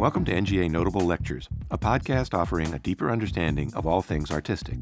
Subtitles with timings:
[0.00, 4.78] Welcome to NGA Notable Lectures, a podcast offering a deeper understanding of all things artistic.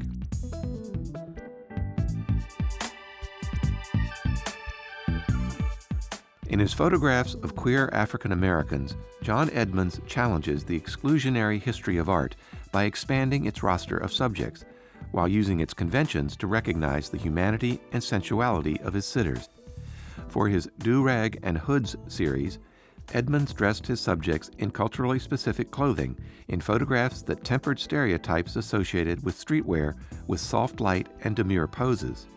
[6.47, 12.37] In his photographs of queer African Americans, John Edmonds challenges the exclusionary history of art
[12.71, 14.63] by expanding its roster of subjects,
[15.11, 19.49] while using its conventions to recognize the humanity and sensuality of his sitters.
[20.29, 22.57] For his Do Rag and Hoods series,
[23.13, 26.15] Edmonds dressed his subjects in culturally specific clothing
[26.47, 29.95] in photographs that tempered stereotypes associated with streetwear
[30.27, 32.27] with soft light and demure poses.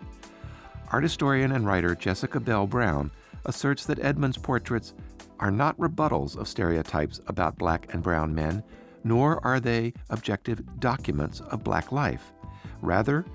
[0.90, 3.10] Art historian and writer Jessica Bell Brown
[3.44, 4.94] asserts that Edmonds' portraits
[5.40, 8.62] are not rebuttals of stereotypes about black and brown men,
[9.04, 12.32] nor are they objective documents of black life.
[12.80, 13.26] Rather,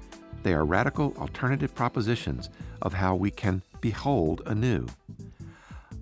[0.43, 2.49] they are radical alternative propositions
[2.81, 4.87] of how we can behold anew.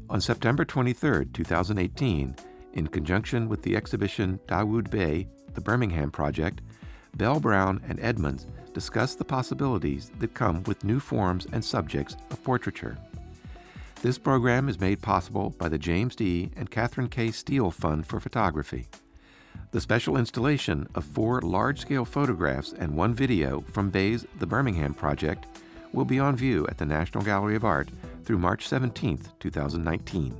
[0.07, 2.35] On September 23, 2018,
[2.73, 6.61] in conjunction with the exhibition Dawoud Bey, the Birmingham Project,
[7.15, 12.43] Bell Brown and Edmonds discuss the possibilities that come with new forms and subjects of
[12.43, 12.97] portraiture.
[14.03, 16.51] This program is made possible by the James D.
[16.55, 17.31] and Catherine K.
[17.31, 18.85] Steele Fund for Photography.
[19.71, 24.93] The special installation of four large scale photographs and one video from Bey's The Birmingham
[24.93, 25.47] Project
[25.93, 27.89] will be on view at the National Gallery of Art
[28.25, 30.35] through March 17, 2019.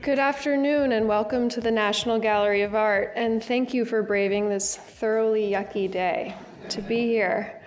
[0.00, 4.48] Good afternoon and welcome to the National Gallery of Art, and thank you for braving
[4.48, 6.34] this thoroughly yucky day
[6.70, 7.60] to be here.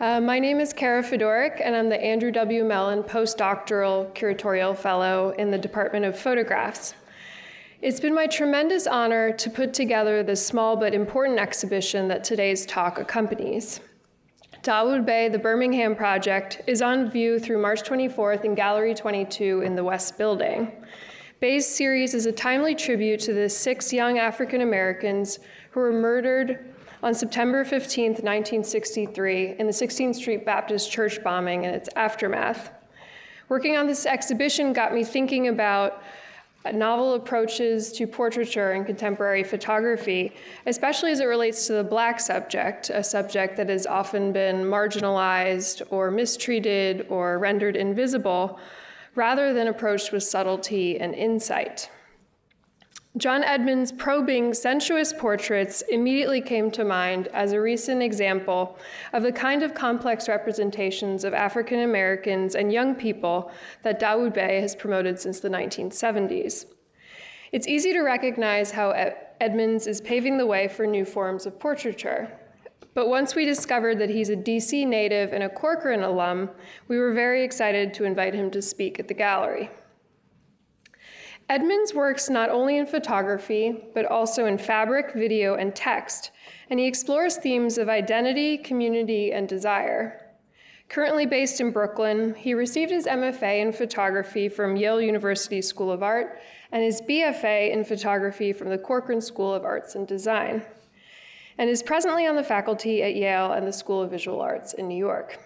[0.00, 2.64] Uh, my name is Kara Fedorik, and I'm the Andrew W.
[2.64, 6.94] Mellon Postdoctoral Curatorial Fellow in the Department of Photographs.
[7.80, 12.64] It's been my tremendous honor to put together this small but important exhibition that today's
[12.64, 13.80] talk accompanies.
[14.64, 19.76] Dawoud Bey, the Birmingham Project, is on view through March 24th in Gallery 22 in
[19.76, 20.72] the West Building.
[21.38, 25.38] Bey's series is a timely tribute to the six young African Americans
[25.72, 31.76] who were murdered on September 15, 1963, in the 16th Street Baptist Church bombing and
[31.76, 32.70] its aftermath.
[33.50, 36.02] Working on this exhibition got me thinking about
[36.72, 40.32] novel approaches to portraiture and contemporary photography,
[40.66, 45.82] especially as it relates to the black subject, a subject that has often been marginalized
[45.90, 48.58] or mistreated or rendered invisible,
[49.14, 51.90] rather than approached with subtlety and insight.
[53.16, 58.76] John Edmonds' probing, sensuous portraits immediately came to mind as a recent example
[59.12, 63.52] of the kind of complex representations of African Americans and young people
[63.82, 66.66] that Dawoud Bey has promoted since the 1970s.
[67.52, 68.90] It's easy to recognize how
[69.40, 72.36] Edmonds is paving the way for new forms of portraiture.
[72.94, 76.50] But once we discovered that he's a DC native and a Corcoran alum,
[76.88, 79.70] we were very excited to invite him to speak at the gallery.
[81.48, 86.30] Edmonds works not only in photography, but also in fabric, video, and text,
[86.70, 90.20] and he explores themes of identity, community, and desire.
[90.88, 96.02] Currently based in Brooklyn, he received his MFA in photography from Yale University School of
[96.02, 96.38] Art
[96.72, 100.62] and his BFA in photography from the Corcoran School of Arts and Design,
[101.58, 104.88] and is presently on the faculty at Yale and the School of Visual Arts in
[104.88, 105.38] New York.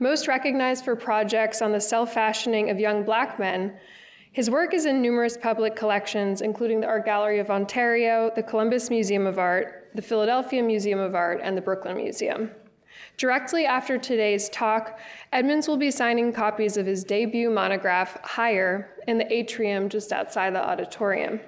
[0.00, 3.74] Most recognized for projects on the self fashioning of young black men,
[4.38, 8.88] his work is in numerous public collections, including the Art Gallery of Ontario, the Columbus
[8.88, 12.52] Museum of Art, the Philadelphia Museum of Art, and the Brooklyn Museum.
[13.16, 15.00] Directly after today's talk,
[15.32, 20.54] Edmonds will be signing copies of his debut monograph, Higher, in the atrium just outside
[20.54, 21.40] the auditorium.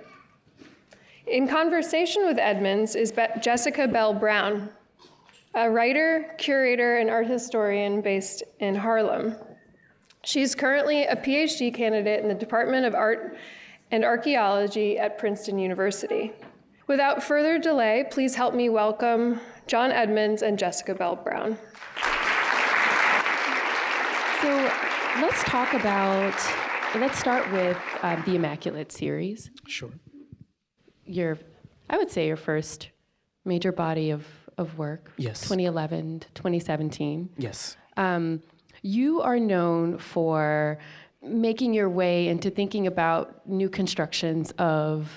[1.28, 4.68] In conversation with Edmonds is Jessica Bell Brown,
[5.54, 9.36] a writer, curator, and art historian based in Harlem.
[10.22, 13.36] She's currently a PhD candidate in the Department of Art
[13.91, 16.32] and Archaeology at Princeton University.
[16.86, 21.56] Without further delay, please help me welcome John Edmonds and Jessica Bell Brown.
[24.42, 24.48] So
[25.22, 26.34] let's talk about,
[26.97, 29.50] let's start with um, the Immaculate series.
[29.66, 29.91] Sure.
[31.06, 31.39] Your,
[31.89, 32.91] I would say your first
[33.44, 34.27] major body of,
[34.59, 35.12] of work.
[35.16, 35.41] Yes.
[35.42, 37.30] 2011 to 2017.
[37.39, 37.77] Yes.
[37.97, 38.42] Um,
[38.82, 40.78] you are known for
[41.22, 45.10] making your way into thinking about new constructions of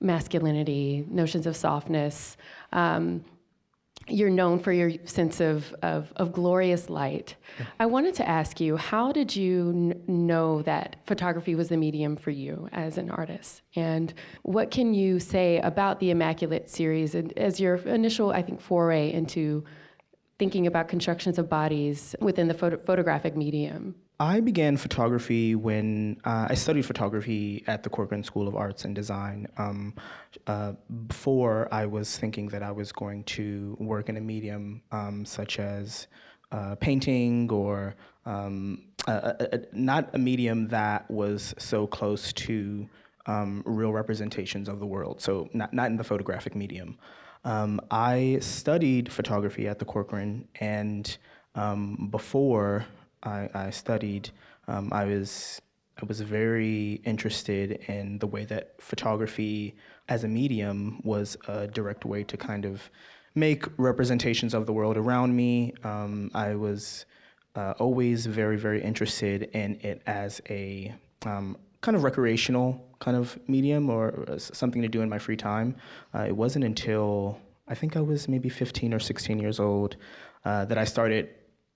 [0.00, 2.36] masculinity, notions of softness.
[2.72, 3.24] Um,
[4.08, 7.34] you're known for your sense of, of, of glorious light.
[7.58, 7.66] Yeah.
[7.80, 12.16] I wanted to ask you, how did you n- know that photography was the medium
[12.16, 13.62] for you as an artist?
[13.74, 18.60] And what can you say about the Immaculate series and as your initial, I think,
[18.60, 19.64] foray into
[20.38, 23.94] thinking about constructions of bodies within the photo- photographic medium.
[24.18, 28.94] I began photography when uh, I studied photography at the Corcoran School of Arts and
[28.94, 29.46] Design.
[29.58, 29.94] Um,
[30.46, 30.72] uh,
[31.06, 35.58] before I was thinking that I was going to work in a medium um, such
[35.58, 36.06] as
[36.50, 37.94] uh, painting or
[38.24, 42.88] um, a, a, not a medium that was so close to
[43.26, 46.96] um, real representations of the world, so not, not in the photographic medium.
[47.46, 51.16] Um, I studied photography at the Corcoran, and
[51.54, 52.84] um, before
[53.22, 54.30] I, I studied,
[54.66, 55.62] um, I was
[56.02, 59.76] I was very interested in the way that photography
[60.08, 62.90] as a medium was a direct way to kind of
[63.36, 65.72] make representations of the world around me.
[65.84, 67.06] Um, I was
[67.54, 70.94] uh, always very, very interested in it as a
[71.24, 75.76] um, kind of recreational kind of medium or something to do in my free time.
[76.14, 77.38] Uh, it wasn't until
[77.68, 79.96] I think I was maybe 15 or 16 years old
[80.44, 81.30] uh, that I started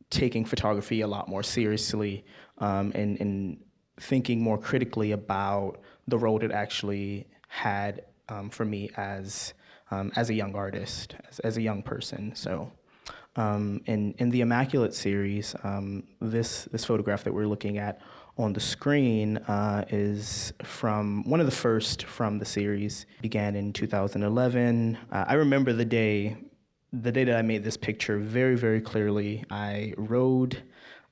[0.09, 2.25] taking photography a lot more seriously
[2.59, 3.59] um, and, and
[4.01, 9.55] thinking more critically about the role it actually had um, for me as
[9.91, 12.33] um, as a young artist, as, as a young person.
[12.35, 12.71] So,
[13.37, 18.01] um, in in the Immaculate series, um, this this photograph that we're looking at
[18.43, 23.07] on the screen uh, is from one of the first from the series.
[23.23, 24.99] Began in 2011.
[25.11, 26.37] Uh, I remember the day
[26.93, 30.63] the day that I made this picture very, very clearly, I rode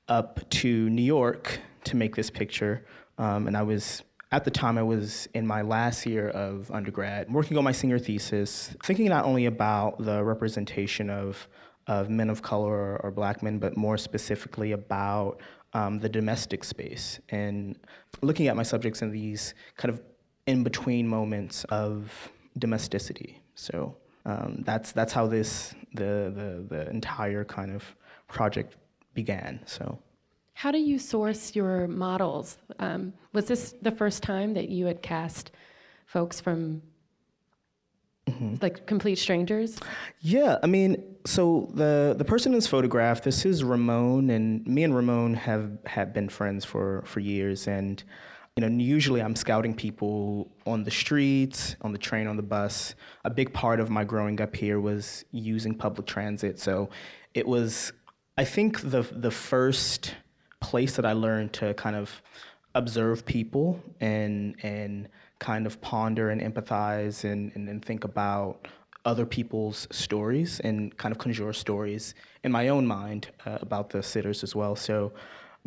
[0.08, 2.84] up to New York to make this picture.
[3.18, 4.02] Um, and I was,
[4.32, 7.98] at the time, I was in my last year of undergrad, working on my senior
[7.98, 11.48] thesis, thinking not only about the representation of,
[11.86, 15.40] of men of color or, or black men, but more specifically about
[15.74, 17.78] um, the domestic space and
[18.22, 20.00] looking at my subjects in these kind of
[20.46, 23.40] in between moments of domesticity.
[23.54, 27.84] So um, that's that's how this the, the the entire kind of
[28.28, 28.76] project
[29.14, 29.60] began.
[29.66, 29.98] So.
[30.54, 32.58] How do you source your models?
[32.80, 35.52] Um, was this the first time that you had cast
[36.04, 36.82] folks from
[38.26, 38.56] mm-hmm.
[38.60, 39.78] like complete strangers?
[40.20, 44.82] Yeah, I mean, so the the person in this photograph, this is Ramon, and me
[44.82, 48.02] and Ramon have have been friends for for years, and
[48.56, 52.94] you know, usually I'm scouting people on the streets, on the train, on the bus.
[53.26, 56.58] A big part of my growing up here was using public transit.
[56.58, 56.88] So
[57.34, 57.92] it was,
[58.38, 60.14] I think, the the first
[60.60, 62.22] place that I learned to kind of
[62.74, 65.08] observe people and and
[65.40, 68.66] kind of ponder and empathize and, and, and think about
[69.08, 72.14] other people's stories and kind of conjure stories
[72.44, 74.76] in my own mind uh, about the sitters as well.
[74.76, 75.12] So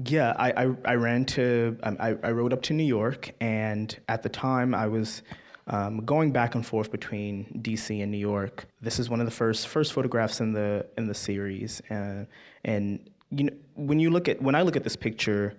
[0.06, 3.98] yeah, I, I, I ran to, um, I, I rode up to New York, and
[4.08, 5.24] at the time I was
[5.68, 8.66] um, going back and forth between DC and New York.
[8.82, 12.26] This is one of the first first photographs in the in the series, uh,
[12.64, 15.54] and you know when you look at when I look at this picture,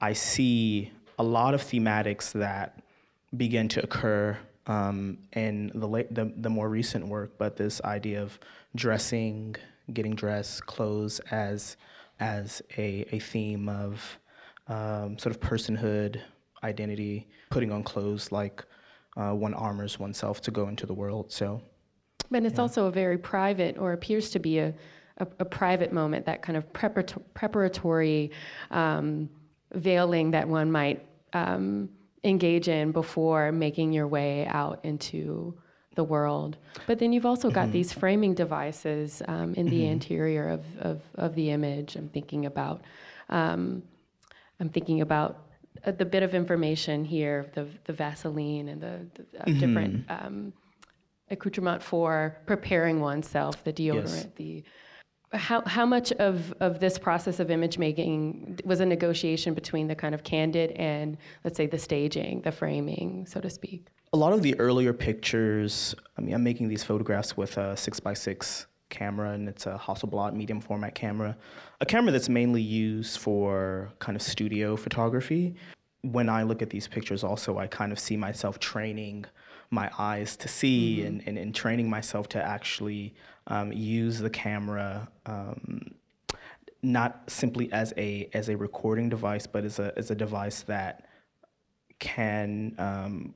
[0.00, 2.82] I see a lot of thematics that
[3.36, 4.36] begin to occur
[4.66, 7.38] um, in the, late, the the more recent work.
[7.38, 8.38] But this idea of
[8.74, 9.56] dressing,
[9.92, 11.76] getting dressed, clothes as
[12.18, 14.18] as a, a theme of
[14.68, 16.20] um, sort of personhood,
[16.62, 18.64] identity, putting on clothes like
[19.16, 21.30] uh, one armors oneself to go into the world.
[21.30, 21.60] So,
[22.30, 22.62] but it's yeah.
[22.62, 24.74] also a very private, or appears to be a,
[25.18, 28.30] a, a private moment, that kind of preparator- preparatory
[28.70, 29.28] um,
[29.74, 31.88] veiling that one might um,
[32.26, 35.56] engage in before making your way out into
[35.94, 36.58] the world.
[36.86, 37.72] But then you've also got mm-hmm.
[37.72, 39.92] these framing devices um, in the mm-hmm.
[39.92, 41.96] interior of, of, of, the image.
[41.96, 42.82] I'm thinking about,
[43.30, 43.82] um,
[44.60, 45.46] I'm thinking about
[45.84, 49.58] uh, the bit of information here, the, the Vaseline and the, the uh, mm-hmm.
[49.58, 50.52] different um,
[51.30, 54.26] accoutrement for preparing oneself, the deodorant, yes.
[54.36, 54.64] the
[55.32, 59.94] how, how much of, of this process of image making was a negotiation between the
[59.94, 63.86] kind of candid and let's say the staging, the framing, so to speak?
[64.12, 68.00] a lot of the earlier pictures, I mean, I'm making these photographs with a six
[68.00, 71.36] by six camera, and it's a Hasselblad medium format camera,
[71.80, 75.56] a camera that's mainly used for kind of studio photography.
[76.02, 79.26] When I look at these pictures, also, I kind of see myself training
[79.70, 81.06] my eyes to see mm-hmm.
[81.06, 83.14] and, and, and, training myself to actually
[83.46, 85.08] um, use the camera.
[85.26, 85.94] Um,
[86.82, 91.06] not simply as a as a recording device, but as a as a device that
[91.98, 93.34] can um,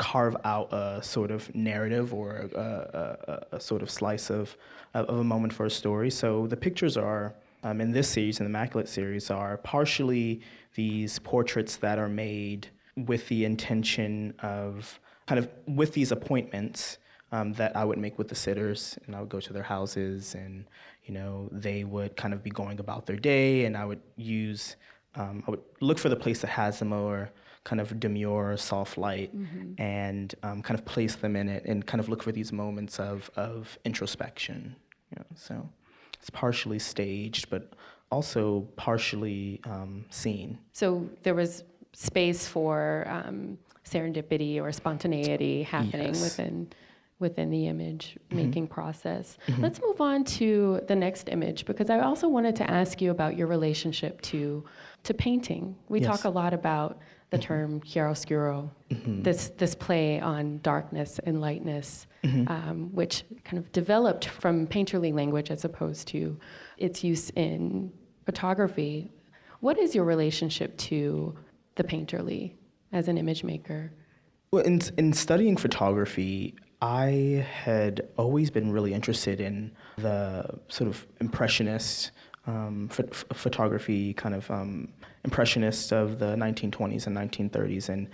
[0.00, 4.56] carve out a sort of narrative or a, a, a sort of slice of,
[4.94, 6.10] of a moment for a story.
[6.10, 10.40] So the pictures are, um, in this series, in the Immaculate series, are partially
[10.74, 16.96] these portraits that are made with the intention of kind of with these appointments
[17.32, 20.34] um, that I would make with the sitters, and I would go to their houses,
[20.34, 20.66] and
[21.04, 24.76] you know they would kind of be going about their day, and I would use
[25.14, 27.30] um, I would look for the place that has the more
[27.62, 29.80] kind of demure, soft light, mm-hmm.
[29.80, 32.98] and um, kind of place them in it, and kind of look for these moments
[32.98, 34.74] of of introspection.
[35.10, 35.68] You know, so
[36.14, 37.74] it's partially staged, but
[38.10, 40.58] also partially um, seen.
[40.72, 46.22] So there was space for um, serendipity or spontaneity happening yes.
[46.22, 46.68] within
[47.20, 48.36] within the image mm-hmm.
[48.36, 49.38] making process.
[49.46, 49.62] Mm-hmm.
[49.62, 53.36] Let's move on to the next image because I also wanted to ask you about
[53.36, 54.64] your relationship to
[55.04, 55.76] to painting.
[55.88, 56.08] We yes.
[56.08, 56.98] talk a lot about
[57.30, 57.46] the mm-hmm.
[57.46, 59.22] term chiaroscuro, mm-hmm.
[59.22, 62.50] this this play on darkness and lightness, mm-hmm.
[62.50, 66.38] um, which kind of developed from painterly language as opposed to
[66.78, 67.92] its use in
[68.24, 69.12] photography.
[69.60, 71.36] What is your relationship to
[71.76, 72.54] the painterly
[72.92, 73.92] as an image maker?
[74.52, 81.06] Well, in in studying photography, I had always been really interested in the sort of
[81.20, 82.10] impressionist
[82.46, 84.88] um, ph- photography, kind of um,
[85.24, 88.08] impressionists of the 1920s and 1930s, and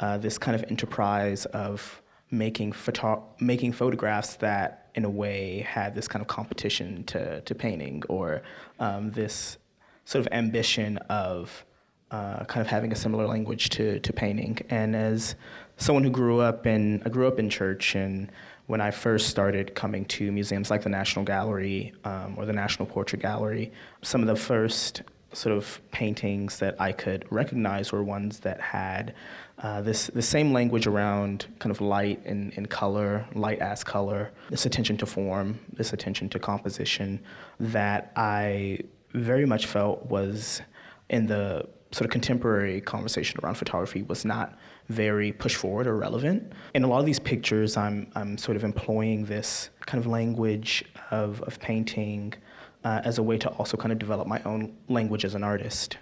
[0.00, 5.94] uh, this kind of enterprise of making photo- making photographs that, in a way, had
[5.94, 8.42] this kind of competition to, to painting, or
[8.78, 9.58] um, this
[10.04, 11.64] sort of ambition of
[12.10, 14.58] uh, kind of having a similar language to, to painting.
[14.70, 15.34] And as
[15.76, 18.30] someone who grew up in, I grew up in church, and
[18.66, 22.86] when I first started coming to museums like the National Gallery um, or the National
[22.86, 25.02] Portrait Gallery, some of the first
[25.32, 29.14] sort of paintings that I could recognize were ones that had
[29.58, 34.32] uh, this the same language around kind of light and, and color, light as color,
[34.50, 37.20] this attention to form, this attention to composition
[37.60, 38.80] that I
[39.12, 40.60] very much felt was
[41.08, 44.58] in the sort of contemporary conversation around photography was not
[44.88, 46.52] very push forward or relevant.
[46.74, 50.84] In a lot of these pictures, I'm, I'm sort of employing this kind of language
[51.12, 52.34] of, of painting
[52.82, 55.98] uh, as a way to also kind of develop my own language as an artist.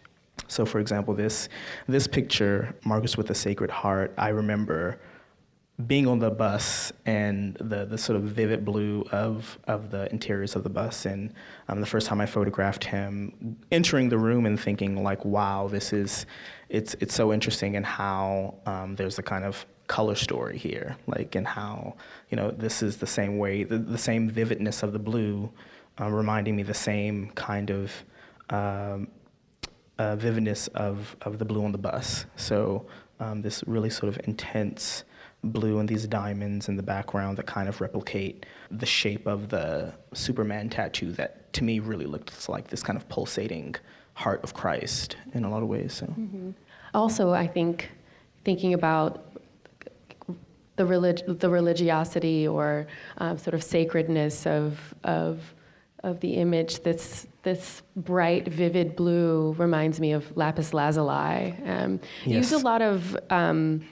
[0.49, 1.51] So, for example, this,
[1.87, 4.99] this picture, Marcus with a Sacred Heart, I remember
[5.87, 10.55] being on the bus and the, the sort of vivid blue of, of the interiors
[10.55, 11.07] of the bus.
[11.07, 11.33] And
[11.69, 15.93] um, the first time I photographed him entering the room and thinking like wow this
[15.93, 16.27] is
[16.69, 20.97] it's it's so interesting and how um, there's a kind of color story here.
[21.07, 21.97] Like and how
[22.31, 25.51] you know this is the same way the, the same vividness of the blue
[26.01, 27.93] uh, reminding me the same kind of
[28.51, 29.09] um,
[29.99, 32.27] uh, vividness of, of the blue on the bus.
[32.37, 32.87] So
[33.21, 35.05] um, this really sort of intense
[35.45, 39.93] blue and these diamonds in the background that kind of replicate the shape of the
[40.15, 43.75] Superman tattoo that to me really looked like this kind of pulsating
[44.15, 45.95] heart of Christ in a lot of ways.
[45.95, 46.07] So.
[46.07, 46.51] Mm-hmm.
[46.95, 47.91] Also, I think
[48.45, 49.25] thinking about
[50.77, 52.87] the, relig- the religiosity or
[53.19, 55.55] uh, sort of sacredness of, of,
[56.03, 61.55] of the image, this, this bright, vivid blue reminds me of lapis lazuli.
[61.65, 62.51] Um, yes.
[62.51, 63.85] Use a lot of um,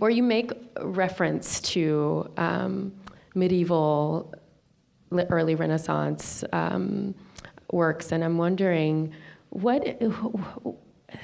[0.00, 2.92] or you make reference to um,
[3.34, 4.32] medieval,
[5.12, 7.14] early Renaissance um,
[7.72, 9.12] works, and I'm wondering
[9.50, 10.00] what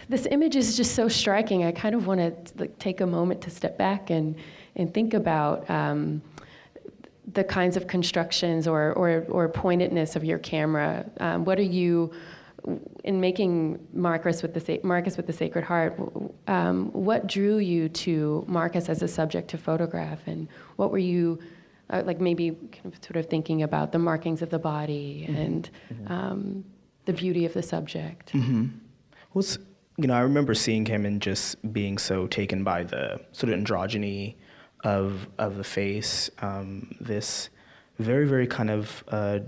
[0.09, 1.65] this image is just so striking.
[1.65, 4.37] I kind of want to like, take a moment to step back and
[4.77, 5.69] and think about.
[5.71, 6.23] Um,
[7.35, 11.09] the kinds of constructions or, or, or pointedness of your camera.
[11.21, 12.11] Um, what are you
[13.05, 15.99] in making Marcus with the Marcus with the Sacred Heart,
[16.47, 21.39] um, what drew you to Marcus as a subject to photograph, and what were you
[21.91, 22.21] uh, like?
[22.21, 25.41] Maybe kind of sort of thinking about the markings of the body mm-hmm.
[25.41, 26.13] and mm-hmm.
[26.13, 26.65] Um,
[27.05, 28.33] the beauty of the subject.
[28.33, 28.69] Mm-hmm.
[29.35, 29.45] Well,
[29.97, 33.59] you know, I remember seeing him and just being so taken by the sort of
[33.59, 34.37] androgyny
[34.85, 36.31] of of the face.
[36.41, 37.51] Um, this
[37.99, 39.41] very, very kind of uh,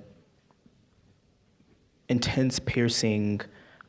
[2.14, 3.40] intense, piercing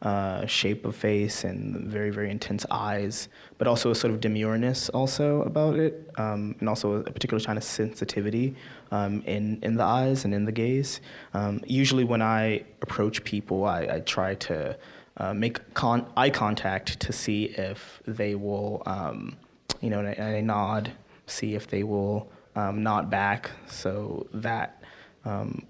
[0.01, 1.59] uh, shape of face and
[1.95, 3.15] very, very intense eyes,
[3.57, 7.57] but also a sort of demureness also about it, um, and also a particular kind
[7.57, 8.47] of sensitivity
[8.91, 11.01] um, in, in the eyes and in the gaze.
[11.33, 14.77] Um, usually, when I approach people, I, I try to
[15.17, 19.35] uh, make con- eye contact to see if they will, um,
[19.81, 20.91] you know, and I, nod,
[21.25, 24.83] see if they will um, nod back, so that
[25.23, 25.65] um,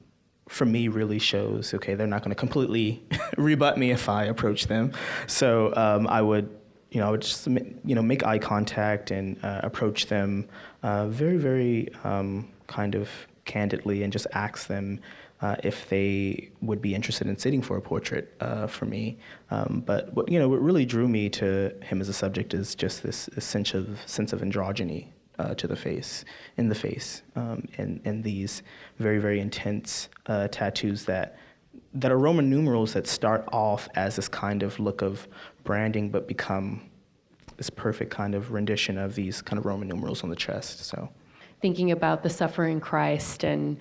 [0.48, 3.04] for me really shows okay they're not going to completely
[3.38, 4.92] rebut me if I approach them.
[5.28, 6.50] So um, I would
[6.92, 10.48] you know I would just you know make eye contact and uh, approach them
[10.84, 13.10] uh, very very um, kind of
[13.46, 15.00] candidly and just ask them.
[15.42, 19.18] Uh, if they would be interested in sitting for a portrait uh, for me,
[19.52, 22.74] um, but what you know, what really drew me to him as a subject is
[22.74, 25.08] just this, this sense of sense of androgyny
[25.40, 26.26] uh, to the face,
[26.58, 28.64] in the face, um, and, and these
[29.00, 31.38] very, very intense uh, tattoos that
[31.94, 35.28] that are Roman numerals that start off as this kind of look of
[35.64, 36.90] branding, but become
[37.58, 40.86] this perfect kind of rendition of these kind of Roman numerals on the chest.
[40.86, 41.10] So,
[41.62, 43.78] thinking about the suffering Christ and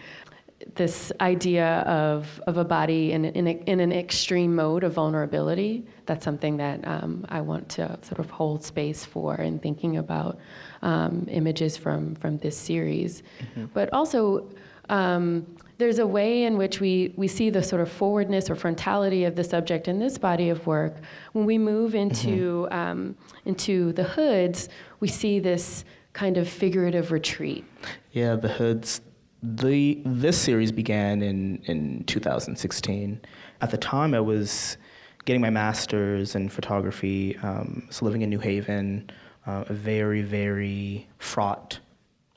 [0.74, 5.86] this idea of, of a body in, in, a, in an extreme mode of vulnerability,
[6.06, 10.38] that's something that um, I want to sort of hold space for in thinking about
[10.82, 13.22] um, images from, from this series.
[13.40, 13.66] Mm-hmm.
[13.74, 14.48] But also,
[14.88, 15.46] um,
[15.78, 19.34] there's a way in which we, we see the sort of forwardness or frontality of
[19.34, 20.96] the subject in this body of work.
[21.32, 22.78] When we move into, mm-hmm.
[22.78, 24.68] um, into the hoods,
[25.00, 27.64] we see this kind of figurative retreat.
[28.12, 29.00] Yeah, the hoods.
[29.46, 33.20] The this series began in in 2016.
[33.60, 34.78] At the time, I was
[35.26, 37.36] getting my master's in photography.
[37.42, 39.10] Um, was living in New Haven,
[39.46, 41.78] uh, a very very fraught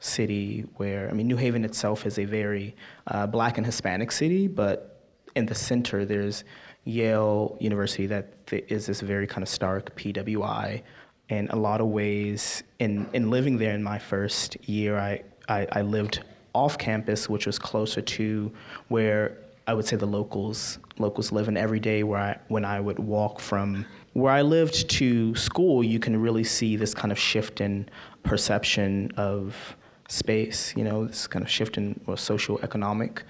[0.01, 2.75] city where, I mean, New Haven itself is a very
[3.07, 5.01] uh, black and Hispanic city, but
[5.33, 6.43] in the center there's
[6.83, 10.81] Yale University that th- is this very kind of stark PWI.
[11.29, 15.67] In a lot of ways, in, in living there in my first year, I, I,
[15.71, 16.23] I lived
[16.57, 18.51] off campus, which was closer to
[18.87, 19.37] where
[19.67, 21.47] I would say the locals locals live.
[21.47, 25.83] And every day where I when I would walk from where I lived to school,
[25.83, 27.87] you can really see this kind of shift in
[28.23, 29.75] perception of
[30.09, 33.23] space, you know, this kind of shift in or social economic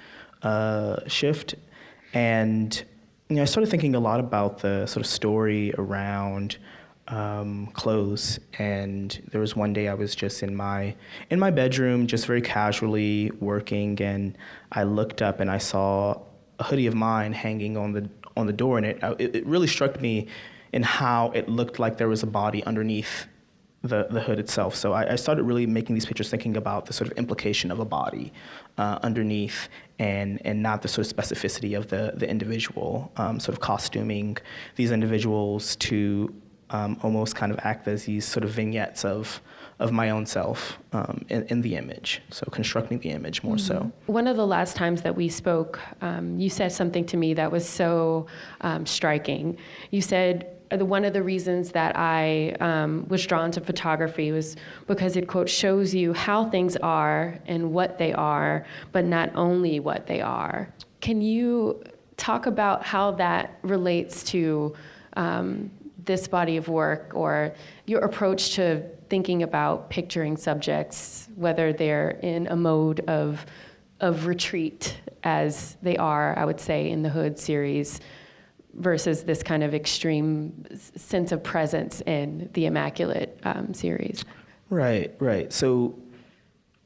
[0.44, 1.56] uh, shift.
[2.14, 2.82] And
[3.30, 6.58] you know, I started thinking a lot about the sort of story around
[7.08, 8.40] um, clothes.
[8.60, 10.96] And there was one day I was just in my
[11.30, 14.38] in my bedroom, just very casually working, and
[14.72, 16.22] I looked up and I saw
[16.60, 19.68] a hoodie of mine hanging on the on the door, and it it, it really
[19.68, 20.28] struck me
[20.74, 23.28] in how it looked like there was a body underneath
[23.84, 24.76] the, the hood itself.
[24.76, 27.80] So I, I, started really making these pictures thinking about the sort of implication of
[27.80, 28.34] a body
[28.78, 33.56] uh, underneath and, and not the sort of specificity of the, the individual, um, sort
[33.56, 34.38] of costuming
[34.76, 36.34] these individuals to
[36.70, 39.42] um, almost kind of act as these sort of vignettes of,
[39.80, 42.22] of my own self um, in, in, the image.
[42.30, 43.90] So constructing the image more mm-hmm.
[43.90, 43.92] so.
[44.08, 47.52] One of the last times that we spoke, um, you said something to me that
[47.52, 48.28] was so
[48.62, 49.58] um, striking.
[49.92, 54.58] You said, the, one of the reasons that I um, was drawn to photography was
[54.88, 59.80] because it, quote, shows you how things are and what they are, but not only
[59.80, 60.74] what they are.
[61.00, 61.82] Can you
[62.18, 64.76] talk about how that relates to
[65.16, 65.72] um,
[66.08, 67.54] this body of work or
[67.86, 73.46] your approach to thinking about picturing subjects, whether they're in a mode of,
[74.00, 78.02] of retreat, as they are, I would say, in the Hood series?
[78.74, 84.24] versus this kind of extreme sense of presence in the Immaculate um, series.
[84.70, 85.52] Right, right.
[85.52, 85.98] So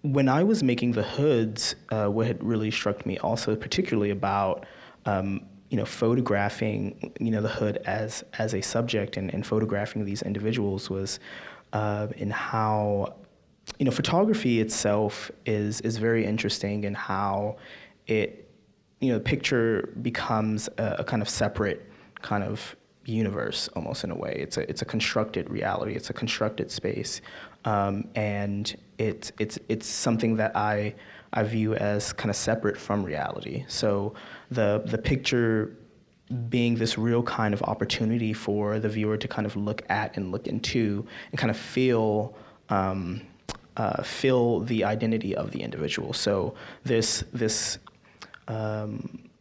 [0.02, 4.66] when I was making the hoods, uh, what had really struck me also, particularly about
[5.06, 10.06] um, you know photographing you know the hood as as a subject and, and photographing
[10.06, 11.20] these individuals was
[11.74, 13.16] uh, in how
[13.80, 17.58] you know photography itself is is very interesting in how
[18.06, 18.42] it
[19.02, 21.90] you know, the picture becomes a, a kind of separate
[22.22, 24.36] kind of universe almost in a way.
[24.38, 25.96] It's a it's a constructed reality.
[25.96, 27.20] It's a constructed space,
[27.66, 30.94] um, and it's it's it's something that I
[31.34, 33.66] I view as kind of separate from reality.
[33.68, 34.14] So
[34.50, 35.78] the the picture
[36.50, 40.32] being this real kind of opportunity for the viewer to kind of look at and
[40.32, 42.36] look into and kind of feel.
[42.70, 43.22] Um,
[43.78, 46.12] uh, feel the identity of the individual.
[46.12, 47.78] So this this
[48.50, 49.32] um,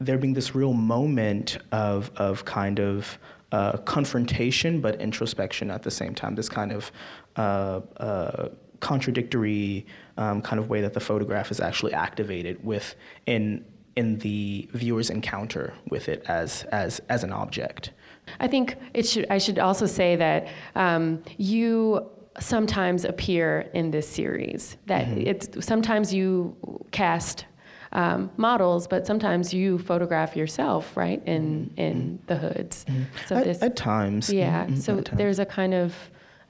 [0.00, 3.18] there being this real moment of, of kind of
[3.50, 6.92] uh, confrontation but introspection at the same time, this kind of
[7.36, 8.48] uh, uh,
[8.80, 9.86] contradictory
[10.18, 12.94] um, kind of way that the photograph is actually activated with
[13.26, 13.64] in,
[13.96, 17.92] in the viewer's encounter with it as, as, as an object.
[18.40, 24.08] I think it should, I should also say that um, you sometimes appear in this
[24.08, 24.76] series.
[24.86, 25.26] That mm-hmm.
[25.26, 26.56] it's sometimes you
[26.90, 27.46] cast
[27.92, 31.80] um, models, but sometimes you photograph yourself, right, in mm-hmm.
[31.80, 32.84] in the hoods.
[32.88, 33.02] Mm-hmm.
[33.26, 34.64] So at, this, at times, yeah.
[34.64, 34.76] Mm-hmm.
[34.76, 35.18] So times.
[35.18, 35.94] there's a kind of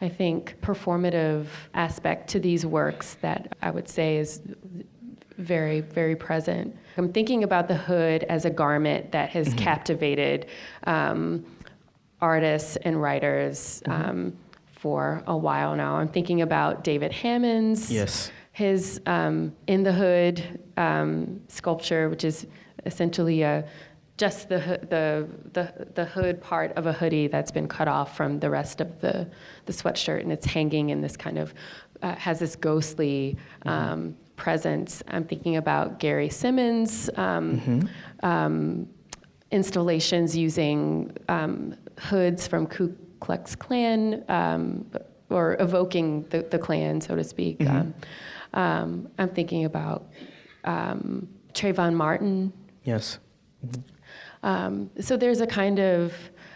[0.01, 4.41] I think performative aspect to these works that I would say is
[5.37, 6.77] very very present.
[6.97, 9.59] I'm thinking about the hood as a garment that has mm-hmm.
[9.59, 10.47] captivated
[10.85, 11.45] um,
[12.21, 13.83] artists and writers.
[13.87, 14.11] Mm-hmm.
[14.11, 14.37] Um,
[14.81, 15.97] for a while now.
[15.97, 17.91] I'm thinking about David Hammons.
[17.91, 22.45] Yes his um, In the Hood um, sculpture, which is
[22.87, 23.65] essentially a,
[24.19, 24.59] just the,
[24.91, 28.81] the, the, the hood part of a hoodie that's been cut off from the rest
[28.81, 29.27] of the,
[29.67, 31.55] the sweatshirt, and it's hanging in this kind of,
[32.03, 35.03] uh, has this ghostly um, presence.
[35.09, 38.27] I'm thinking about Gary Simmons' um, mm-hmm.
[38.27, 38.89] um,
[39.53, 44.85] installations using um, hoods from Ku Klux Klan um,
[45.31, 47.65] or evoking the, the Klan, so to speak.
[47.67, 47.95] Um,
[48.55, 50.09] um, I'm thinking about
[50.65, 52.53] um, Trayvon Martin.
[52.85, 53.19] Yes.
[54.49, 56.15] Um, so there's a kind of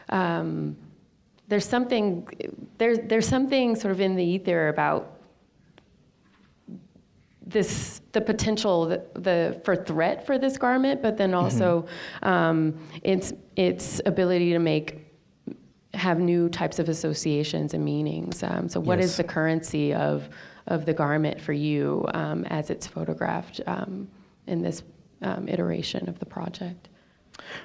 [0.09, 0.76] um,
[1.48, 2.26] there's something
[2.78, 5.18] there's there's something sort of in the ether about
[7.46, 11.85] this the potential the, the for threat for this garment, but then also
[12.22, 14.87] um, its its ability to make
[15.92, 18.42] have new types of associations and meanings.
[18.42, 19.16] Um, so, what is Yes.
[19.18, 20.31] the currency of
[20.66, 24.09] of the garment for you um, as it's photographed um,
[24.46, 24.83] in this
[25.20, 26.88] um, iteration of the project?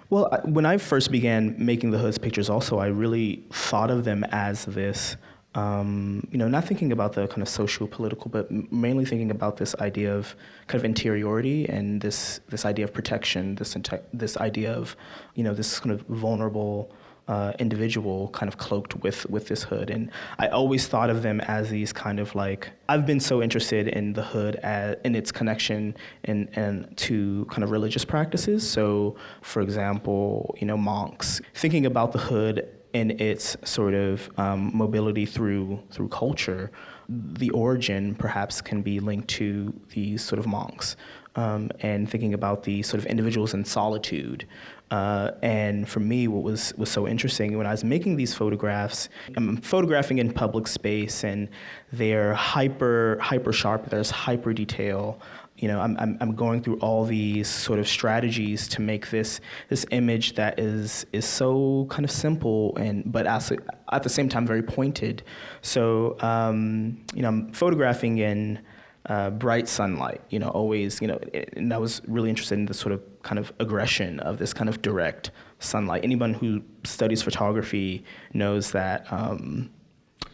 [0.10, 4.24] Well, when I first began making the hoods pictures, also, I really thought of them
[4.32, 5.18] as this,
[5.56, 9.58] um, you know, not thinking about the kind of social political, but mainly thinking about
[9.58, 10.36] this idea of
[10.68, 13.76] kind of interiority and this this idea of protection, this
[14.14, 14.96] this idea of,
[15.36, 16.92] you know, this kind of vulnerable.
[17.28, 20.10] Uh, individual kind of cloaked with with this hood, and
[20.40, 24.14] I always thought of them as these kind of like I've been so interested in
[24.14, 28.66] the hood as, in its connection and and to kind of religious practices.
[28.66, 34.72] So, for example, you know monks thinking about the hood in its sort of um,
[34.74, 36.72] mobility through through culture,
[37.10, 40.96] the origin perhaps can be linked to these sort of monks,
[41.36, 44.48] um, and thinking about the sort of individuals in solitude.
[44.90, 49.10] Uh, and for me, what was was so interesting when I was making these photographs,
[49.36, 51.50] I'm photographing in public space, and
[51.92, 53.90] they're hyper hyper sharp.
[53.90, 55.20] There's hyper detail
[55.58, 59.42] you know, I'm, I'm, I'm going through all these sort of strategies to make this
[59.70, 64.46] this image that is is so kind of simple and but at the same time
[64.46, 65.24] very pointed.
[65.62, 68.60] So um, you know, I'm photographing in
[69.08, 70.22] uh, bright sunlight.
[70.30, 71.20] You know, always you know,
[71.54, 74.70] and I was really interested in the sort of kind of aggression of this kind
[74.70, 76.04] of direct sunlight.
[76.04, 79.12] Anyone who studies photography knows that.
[79.12, 79.72] Um,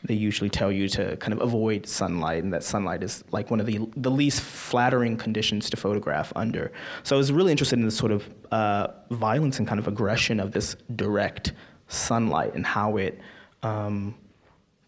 [0.05, 3.61] they usually tell you to kind of avoid sunlight and that sunlight is like one
[3.61, 6.71] of the, the least flattering conditions to photograph under.
[7.03, 10.41] So I was really interested in the sort of uh, violence and kind of aggression
[10.41, 11.53] of this direct
[11.87, 13.19] sunlight and how it
[13.61, 14.15] um,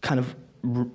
[0.02, 0.86] kind of, r-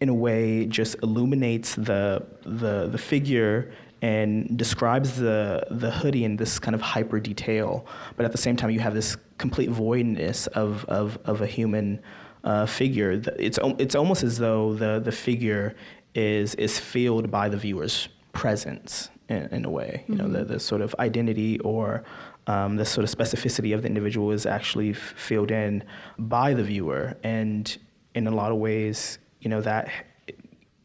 [0.00, 3.70] in a way, just illuminates the, the, the figure
[4.02, 7.86] and describes the, the hoodie in this kind of hyper detail.
[8.16, 12.00] But at the same time, you have this complete voidness of, of, of a human
[12.44, 13.22] uh, figure.
[13.38, 15.76] It's, it's almost as though the, the figure
[16.14, 20.04] is, is filled by the viewer's presence in, in a way.
[20.08, 22.04] You know, the, the sort of identity or
[22.46, 25.84] um, the sort of specificity of the individual is actually f- filled in
[26.18, 27.18] by the viewer.
[27.22, 27.76] And
[28.14, 29.88] in a lot of ways, you know, that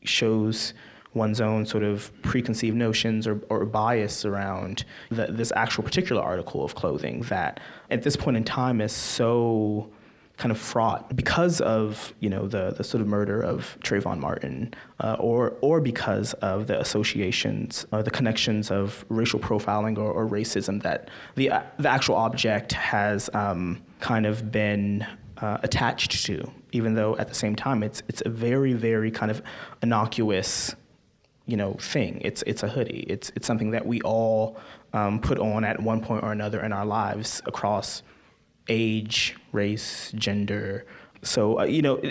[0.04, 0.74] shows
[1.13, 6.63] one's own sort of preconceived notions or, or bias around the, this actual particular article
[6.63, 9.89] of clothing that at this point in time is so
[10.38, 14.74] kind of fraught because of you know the the sort of murder of Trayvon Martin,
[15.00, 20.28] uh, or or because of the associations, or the connections of racial profiling or, or
[20.28, 26.52] racism that the uh, the actual object has um, kind of been uh, attached to,
[26.76, 29.42] even though at the same time it's it's a very very kind of
[29.82, 30.76] innocuous
[31.46, 32.20] you know thing.
[32.22, 33.06] It's it's a hoodie.
[33.08, 34.58] It's it's something that we all
[34.94, 38.04] um, put on at one point or another in our lives across
[38.68, 40.86] age, race, gender.
[41.22, 42.02] So uh, you know,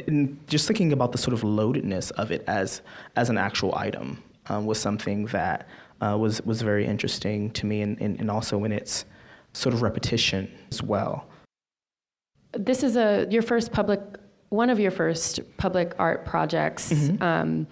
[0.46, 2.82] just thinking about the sort of loadedness of it as
[3.16, 5.66] as an actual item um, was something that
[6.00, 9.04] uh, was was very interesting to me, and, and, and also in its
[9.52, 11.26] sort of repetition as well.
[12.52, 14.00] This is a your first public,
[14.54, 17.22] one of your first public art projects Mm-hmm.
[17.22, 17.66] um,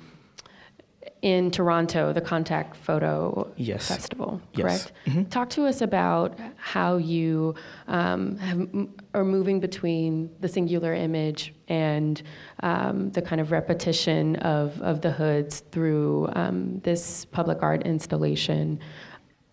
[1.22, 3.86] in Toronto, the Contact Photo Yes.
[3.86, 4.40] Festival.
[4.54, 4.90] Yes.
[5.04, 5.30] Correct.
[5.30, 7.54] Talk to us about how you
[7.86, 8.68] um, have,
[9.14, 12.20] are moving between the singular image and
[12.64, 18.80] um, the kind of repetition of of the hoods through um, this public art installation.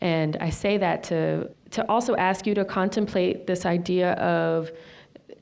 [0.02, 4.72] And I say that to to also ask you to contemplate this idea of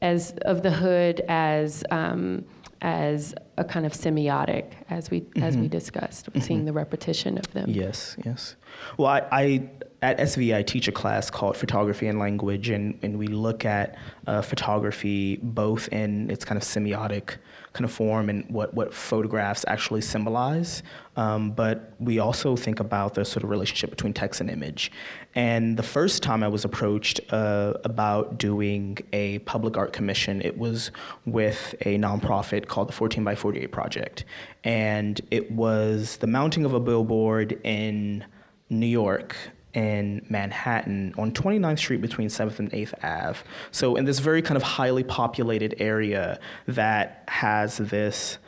[0.01, 2.45] as of the hood as um,
[2.81, 7.69] as a kind of semiotic, as we as we discussed, seeing the repetition of them.
[7.69, 8.55] Yes, yes.
[8.97, 9.69] Well, I, I
[10.01, 13.97] at SV I teach a class called Photography and Language, and, and we look at
[14.27, 17.37] uh, photography both in its kind of semiotic
[17.73, 20.83] kind of form and what, what photographs actually symbolize,
[21.15, 24.91] um, but we also think about the sort of relationship between text and image.
[25.35, 30.57] And the first time I was approached uh, about doing a public art commission, it
[30.57, 30.91] was
[31.25, 34.25] with a nonprofit called the 14 by 48 Project,
[34.63, 38.25] and it was the mounting of a billboard in
[38.69, 39.35] New York
[39.77, 43.39] in Manhattan on 29th Street between 7th and 8th Ave.
[43.71, 48.39] So, in this very kind of highly populated area that has this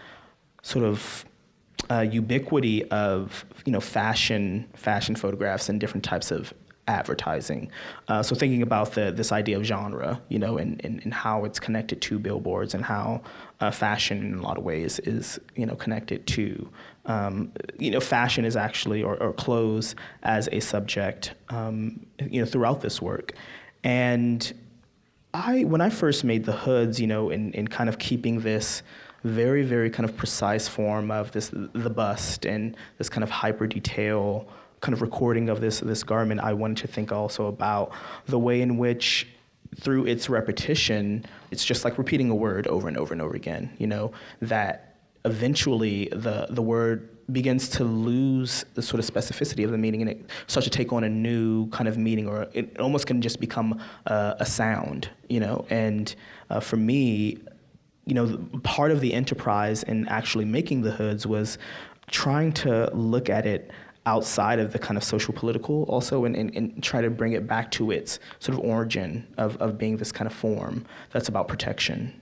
[0.63, 1.25] sort of
[1.91, 6.51] uh, ubiquity of you know fashion fashion photographs and different types of
[6.87, 7.69] advertising.
[8.07, 11.45] Uh, so thinking about the this idea of genre, you know, and, and, and how
[11.45, 13.21] it's connected to billboards and how
[13.59, 16.67] uh, fashion in a lot of ways is you know connected to
[17.09, 22.45] um, you know fashion is actually or, or clothes as a subject um, you know
[22.45, 23.33] throughout this work,
[23.83, 24.53] and
[25.33, 28.81] I when I first made the hoods, you know, in, in kind of keeping this
[29.23, 33.67] very, very kind of precise form of this the bust and this kind of hyper
[33.67, 34.47] detail
[34.81, 37.91] kind of recording of this this garment, I wanted to think also about
[38.25, 39.27] the way in which
[39.75, 43.71] through its repetition, it's just like repeating a word over and over and over again,
[43.77, 44.88] you know, that
[45.29, 50.09] eventually the the word begins to lose the sort of specificity of the meaning and
[50.09, 53.39] it starts to take on a new kind of meaning or it almost can just
[53.39, 56.15] become a, a sound, you know, and
[56.49, 57.37] uh, for me,
[58.05, 61.57] you know, part of the enterprise in actually making the hoods was
[62.09, 63.71] trying to look at it
[64.05, 67.45] outside of the kind of social political also and, and, and, try to bring it
[67.45, 71.47] back to its sort of origin of, of being this kind of form that's about
[71.47, 72.19] protection.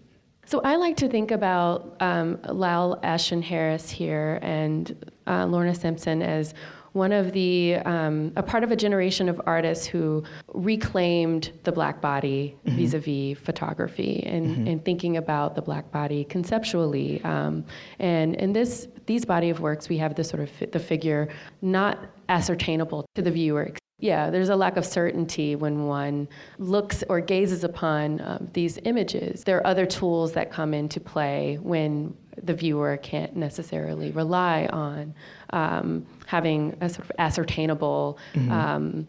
[0.48, 6.22] So I like to think about um, Lyle Ashton Harris here and uh, Lorna Simpson
[6.22, 6.54] as
[6.94, 12.00] one of the um, a part of a generation of artists who reclaimed the black
[12.00, 12.78] body mm-hmm.
[12.78, 14.68] vis-a-vis photography and, mm-hmm.
[14.68, 17.66] and thinking about the black body conceptually um,
[18.00, 21.28] and in this these body of works we have this sort of fi- the figure
[21.62, 26.28] not ascertainable to the viewer yeah, there's a lack of certainty when one
[26.60, 29.44] looks or gazes upon um, these images.
[29.44, 35.16] There are other tools that come into play when the viewer can't necessarily rely on
[35.50, 38.52] um, having a sort of ascertainable mm-hmm.
[38.52, 39.08] um,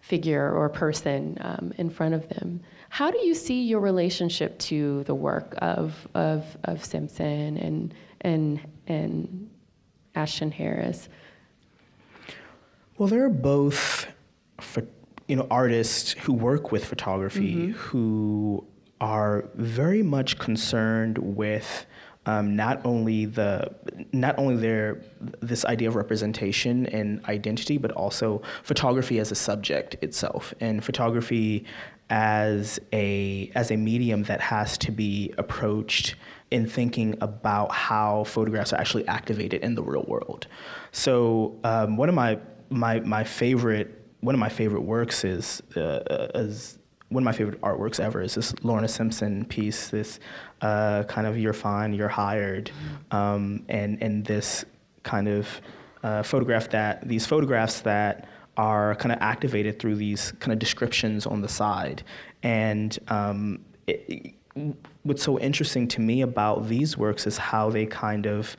[0.00, 2.60] figure or person um, in front of them.
[2.90, 8.60] How do you see your relationship to the work of, of, of Simpson and, and,
[8.86, 9.50] and
[10.14, 11.08] Ashton Harris?
[12.98, 14.06] Well, they're both,
[15.28, 17.72] you know, artists who work with photography mm-hmm.
[17.72, 18.64] who
[19.00, 21.86] are very much concerned with
[22.26, 23.70] um, not only the
[24.12, 25.00] not only their
[25.40, 31.64] this idea of representation and identity, but also photography as a subject itself, and photography
[32.10, 36.16] as a as a medium that has to be approached
[36.50, 40.46] in thinking about how photographs are actually activated in the real world.
[40.90, 42.38] So um, one of my
[42.70, 47.60] my my favorite one of my favorite works is uh, is one of my favorite
[47.60, 50.18] artworks ever is this Lorna Simpson piece, this
[50.62, 52.72] uh, kind of "You're fine, you're hired,"
[53.12, 54.64] um, and and this
[55.04, 55.60] kind of
[56.02, 61.24] uh, photograph that these photographs that are kind of activated through these kind of descriptions
[61.24, 62.02] on the side,
[62.42, 64.34] and um, it,
[65.04, 68.56] what's so interesting to me about these works is how they kind of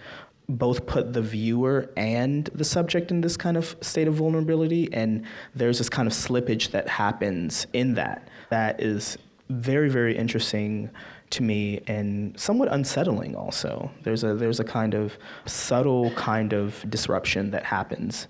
[0.49, 5.25] both put the viewer and the subject in this kind of state of vulnerability and
[5.53, 8.27] there's this kind of slippage that happens in that.
[8.49, 9.17] That is
[9.49, 10.89] very very interesting
[11.29, 13.91] to me and somewhat unsettling also.
[14.03, 18.27] There's a there's a kind of subtle kind of disruption that happens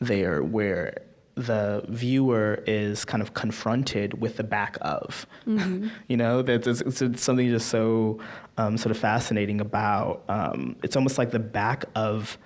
[0.00, 1.02] there where
[1.46, 5.26] the viewer is kind of confronted with the back of.
[5.46, 5.88] Mm-hmm.
[6.08, 8.20] you know, that's it's, it's, something just so
[8.56, 10.22] um, sort of fascinating about.
[10.28, 12.38] Um, it's almost like the back of.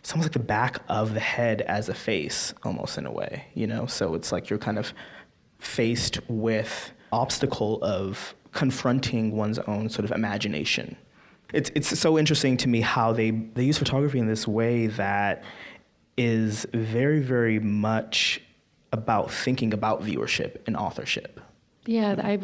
[0.00, 3.46] It's almost like the back of the head as a face, almost in a way.
[3.54, 4.94] You know, so it's like you're kind of
[5.58, 10.96] faced with obstacle of confronting one's own sort of imagination.
[11.52, 15.42] It's it's so interesting to me how they they use photography in this way that
[16.18, 18.40] is very, very much
[18.92, 21.40] about thinking about viewership and authorship.
[21.86, 22.36] Yeah, I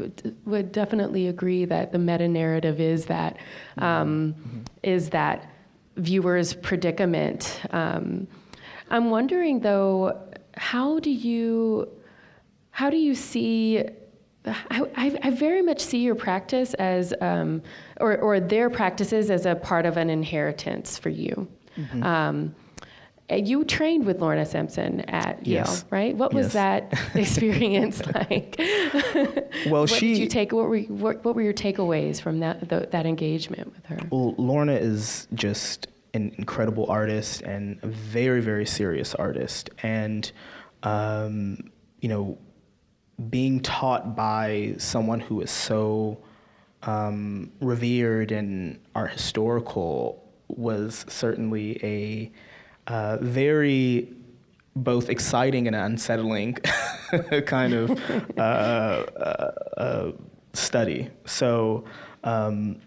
[0.47, 3.37] would, definitely agree that the meta narrative is that
[3.77, 4.61] um, mm-hmm.
[4.83, 5.51] is that
[5.97, 7.61] viewers' predicament.
[7.71, 8.27] Um,
[8.91, 10.19] I'm wondering though,
[10.57, 11.89] how do you
[12.71, 13.85] how do you see?
[14.47, 17.63] I, I, very much see your practice as, um,
[17.99, 21.49] or, or their practices as a part of an inheritance for you.
[21.79, 22.03] Mm-hmm.
[23.31, 25.79] Um, you trained with Lorna Simpson at yes.
[25.79, 26.17] Yale, right?
[26.17, 26.53] What was yes.
[26.55, 28.57] that experience like?
[29.67, 30.15] well, what she.
[30.15, 33.73] Did you take what were what, what were your takeaways from that the, that engagement
[33.73, 33.99] with her?
[34.11, 40.31] Well, Lorna is just an incredible artist and a very very serious artist, and
[40.83, 42.39] um, you know,
[43.31, 46.19] being taught by someone who is so
[46.83, 52.31] um, revered and art historical was certainly a
[52.87, 54.09] uh, very
[54.77, 56.55] both exciting and unsettling
[57.47, 57.90] kind of
[58.38, 60.12] uh, uh, uh,
[60.53, 61.11] study.
[61.27, 61.85] So.
[62.25, 62.81] Um,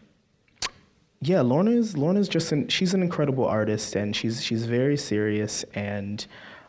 [1.19, 5.65] yeah, Lorna is Lorna's just an, she's an incredible artist and she's she's very serious
[5.73, 6.25] and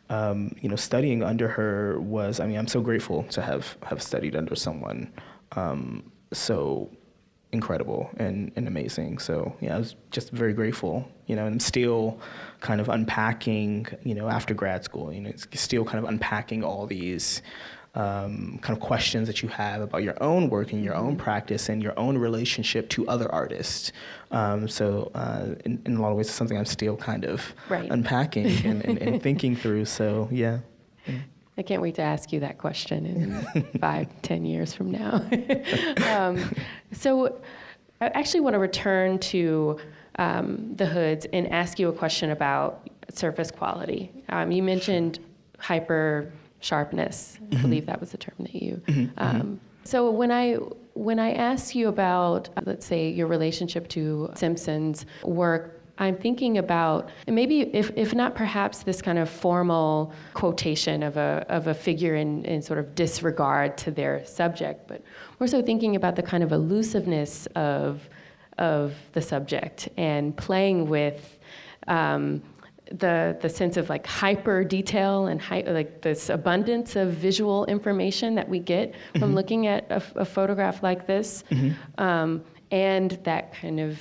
[0.08, 4.02] um, you know studying under her was I mean I'm so grateful to have have
[4.02, 5.12] studied under someone
[5.52, 6.90] um, so
[7.52, 9.18] incredible and, and amazing.
[9.18, 12.20] So yeah, I was just very grateful, you know, and still
[12.60, 16.86] kind of unpacking, you know, after grad school, you know, still kind of unpacking all
[16.86, 17.42] these
[17.94, 21.22] um, kind of questions that you have about your own work and your own mm-hmm.
[21.22, 23.92] practice and your own relationship to other artists.
[24.30, 27.42] Um, so uh, in, in, a lot of ways, it's something I'm still kind of
[27.68, 27.90] right.
[27.90, 29.86] unpacking and, and, and thinking through.
[29.86, 30.58] So yeah.
[31.56, 35.26] I can't wait to ask you that question in five, ten years from now.
[36.08, 36.54] um,
[36.92, 37.40] so,
[38.00, 39.80] I actually want to return to
[40.18, 44.12] um, the hoods and ask you a question about surface quality.
[44.28, 45.20] Um, you mentioned
[45.58, 47.38] hyper sharpness.
[47.40, 47.56] Mm-hmm.
[47.56, 48.82] I believe that was the term that you.
[48.86, 49.00] Mm-hmm.
[49.00, 49.40] mm-hmm.
[49.40, 50.58] Um, so when I
[50.92, 57.10] when I ask you about, let's say, your relationship to Simpson's work I'm thinking about
[57.26, 62.14] maybe if, if not perhaps this kind of formal quotation of a, of a figure
[62.14, 65.02] in, in sort of disregard to their subject, but
[65.40, 68.08] more so thinking about the kind of elusiveness of,
[68.58, 71.38] of the subject and playing with
[71.86, 72.42] um,
[72.90, 78.48] the, the sense of like hyper detail and like this abundance of visual information that
[78.48, 79.34] we get from mm-hmm.
[79.34, 81.70] looking at a, a, photograph like this mm-hmm.
[82.02, 83.98] um, and that kind of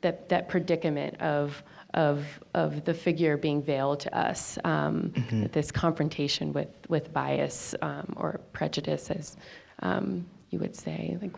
[0.00, 1.62] that, that predicament of,
[1.94, 5.46] of, of the figure being veiled to us, um, mm-hmm.
[5.52, 9.36] this confrontation with, with bias um, or prejudice, as
[9.80, 11.18] um, you would say.
[11.20, 11.36] Like,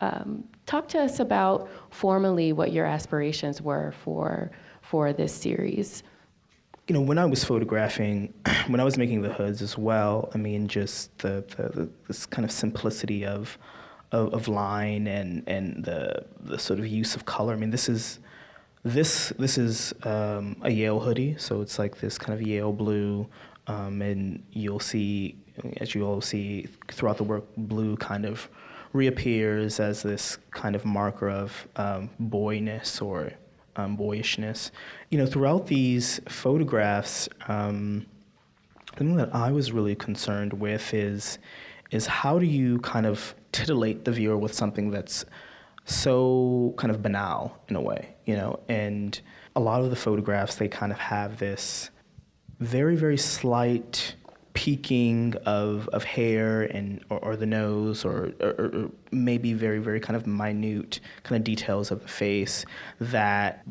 [0.00, 4.50] um, talk to us about formally what your aspirations were for,
[4.82, 6.02] for this series.
[6.88, 8.32] You know, when I was photographing,
[8.66, 12.26] when I was making the hoods as well, I mean, just the, the, the this
[12.26, 13.58] kind of simplicity of
[14.12, 17.52] of, of line and and the the sort of use of color.
[17.52, 18.18] I mean, this is
[18.82, 23.28] this this is um, a Yale hoodie, so it's like this kind of Yale blue,
[23.66, 25.36] um, and you'll see
[25.76, 28.48] as you all see throughout the work, blue kind of
[28.92, 33.32] reappears as this kind of marker of um, boyness or
[33.76, 34.72] um, boyishness.
[35.10, 38.06] You know, throughout these photographs, um,
[38.92, 41.38] the thing that I was really concerned with is
[41.90, 45.24] is how do you kind of titillate the viewer with something that's
[45.84, 48.60] so kind of banal in a way, you know?
[48.68, 49.20] And
[49.56, 51.90] a lot of the photographs, they kind of have this
[52.60, 54.14] very, very slight
[54.54, 60.00] peaking of, of hair and or, or the nose or, or, or, maybe very very
[60.00, 62.64] kind of minute kind of details of the face
[63.00, 63.64] that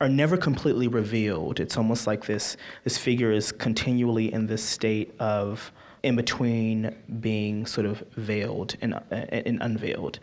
[0.00, 5.14] are never completely revealed it's almost like this this figure is continually in this state
[5.20, 5.72] of
[6.06, 10.20] in between being sort of veiled and, uh, and unveiled.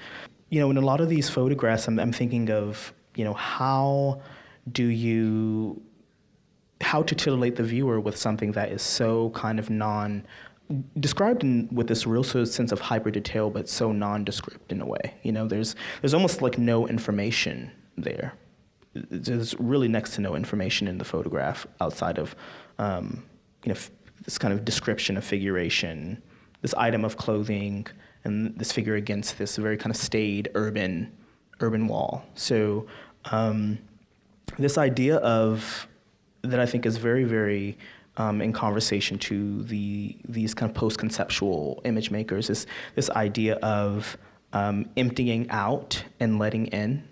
[0.50, 4.22] You know, in a lot of these photographs, I'm, I'm thinking of, you know, how
[4.72, 5.82] do you,
[6.84, 10.26] how to titillate the viewer with something that is so kind of non,
[11.00, 14.82] described in, with this real sort of sense of hyper detail, but so nondescript in
[14.82, 15.16] a way.
[15.24, 18.34] You know, there's there's almost like no information there.
[18.94, 22.36] There's really next to no information in the photograph outside of,
[22.78, 23.24] um,
[23.64, 23.80] you know,
[24.24, 26.22] this kind of description of figuration,
[26.62, 27.88] this item of clothing,
[28.24, 31.12] and this figure against this very kind of staid urban
[31.60, 32.24] urban wall.
[32.36, 32.88] So
[33.32, 33.80] um,
[34.60, 35.88] this idea of
[36.44, 37.78] that I think is very very
[38.18, 44.18] um, in conversation to the these kind of post-conceptual image makers is this idea of
[44.54, 47.04] um, emptying out and letting in,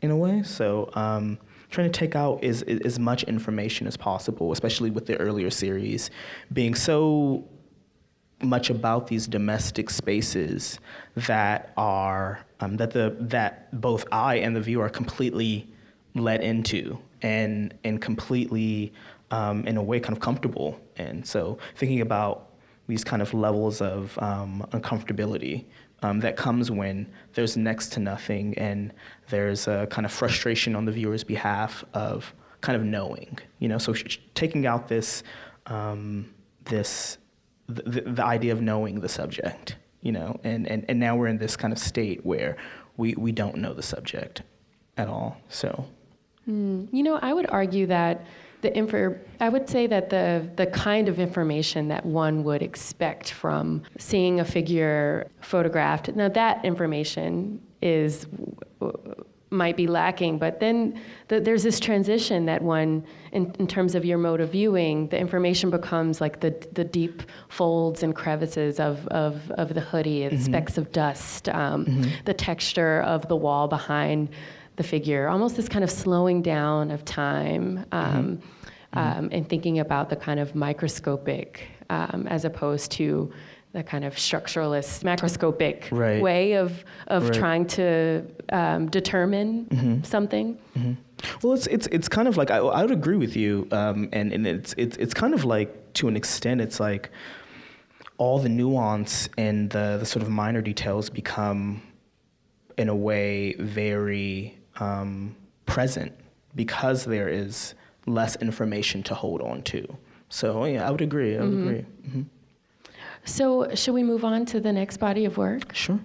[0.00, 0.42] in a way.
[0.42, 1.38] So um,
[1.70, 6.10] trying to take out as, as much information as possible, especially with the earlier series
[6.52, 7.46] being so
[8.40, 10.78] much about these domestic spaces
[11.14, 15.68] that are um, that the that both I and the viewer are completely
[16.14, 18.92] let into and and completely
[19.30, 20.80] um, in a way kind of comfortable.
[20.96, 22.50] And so thinking about
[22.86, 25.66] these kind of levels of um, uncomfortability
[26.02, 28.92] um, that comes when there's next to nothing and
[29.28, 33.78] there's a kind of frustration on the viewer's behalf of kind of knowing, you know,
[33.78, 35.22] so sh- taking out this,
[35.66, 36.32] um,
[36.64, 37.18] this,
[37.68, 41.38] the, the idea of knowing the subject, you know, and, and, and now we're in
[41.38, 42.56] this kind of state where
[42.96, 44.42] we, we don't know the subject
[44.96, 45.86] at all, so.
[46.48, 48.26] Mm, you know, I would argue that
[48.60, 53.30] the info, I would say that the the kind of information that one would expect
[53.30, 56.14] from seeing a figure photographed.
[56.14, 58.26] Now that information is
[59.50, 60.38] might be lacking.
[60.38, 64.52] But then the, there's this transition that one, in, in terms of your mode of
[64.52, 69.80] viewing, the information becomes like the, the deep folds and crevices of, of, of the
[69.80, 70.38] hoodie, mm-hmm.
[70.38, 72.10] specks of dust, um, mm-hmm.
[72.24, 74.28] the texture of the wall behind
[74.78, 77.84] the figure, almost this kind of slowing down of time.
[77.92, 78.48] Um, mm-hmm.
[78.94, 83.30] Um, and thinking about the kind of microscopic um, as opposed to
[83.72, 86.22] the kind of structuralist, macroscopic right.
[86.22, 87.34] way of of right.
[87.34, 90.02] trying to um, determine mm-hmm.
[90.02, 90.58] something.
[90.76, 90.92] Mm-hmm.
[91.42, 94.32] Well, it's it's it's kind of like I, I would agree with you, um, and
[94.32, 97.10] and it's it's it's kind of like to an extent, it's like
[98.16, 101.82] all the nuance and the the sort of minor details become,
[102.76, 105.34] in a way, very um,
[105.66, 106.12] present
[106.54, 107.74] because there is
[108.06, 109.86] less information to hold on to.
[110.28, 111.36] So yeah, I would agree.
[111.36, 111.68] I would mm-hmm.
[111.68, 111.86] agree.
[112.06, 112.22] Mm-hmm.
[113.24, 115.74] So, should we move on to the next body of work?
[115.74, 116.00] Sure.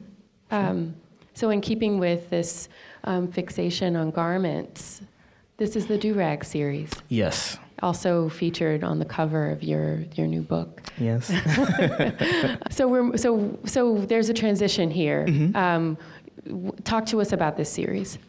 [0.51, 0.59] sure.
[0.59, 0.95] Um,
[1.33, 2.69] so, in keeping with this
[3.05, 5.01] um, fixation on garments,
[5.57, 6.91] this is the Do Rag series.
[7.07, 7.57] Yes.
[7.81, 10.81] Also featured on the cover of your your new book.
[10.97, 11.27] Yes.
[12.69, 15.25] so we're so so there's a transition here.
[15.27, 15.55] Mm-hmm.
[15.55, 15.97] Um,
[16.45, 18.19] w- talk to us about this series.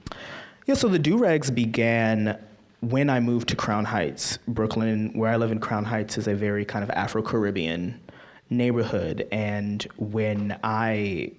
[0.66, 0.74] Yeah.
[0.74, 2.38] So the Do Rags began
[2.80, 5.12] when I moved to Crown Heights, Brooklyn.
[5.14, 8.00] Where I live in Crown Heights is a very kind of Afro Caribbean
[8.50, 9.26] neighborhood.
[9.30, 11.32] And when I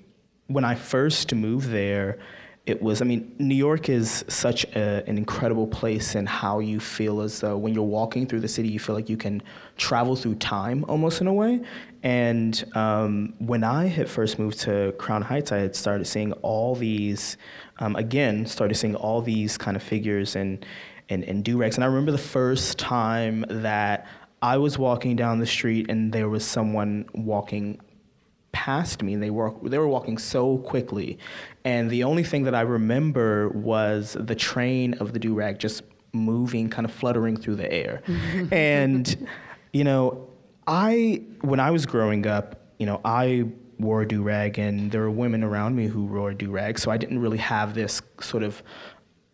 [0.48, 2.20] when I first moved there,
[2.66, 6.80] it was, I mean, New York is such a, an incredible place and how you
[6.80, 9.44] feel as though when you're walking through the city, you feel like you can
[9.78, 11.62] travel through time almost in a way.
[12.02, 16.74] And um, when I had first moved to Crown Heights, I had started seeing all
[16.74, 17.38] these,
[17.78, 20.66] um, again, started seeing all these kind of figures and,
[21.10, 21.78] and, and do-rags.
[21.78, 24.08] And I remember the first time that
[24.42, 27.80] I was walking down the street and there was someone walking
[28.52, 31.20] past me and they were they were walking so quickly
[31.66, 36.70] and the only thing that I remember was the train of the do-rag just moving
[36.70, 38.02] kind of fluttering through the air
[38.52, 39.28] and
[39.74, 40.30] you know
[40.66, 43.46] I when I was growing up you know I
[43.78, 46.96] wore a do-rag and there were women around me who wore a do-rag so I
[46.98, 48.64] didn't really have this sort of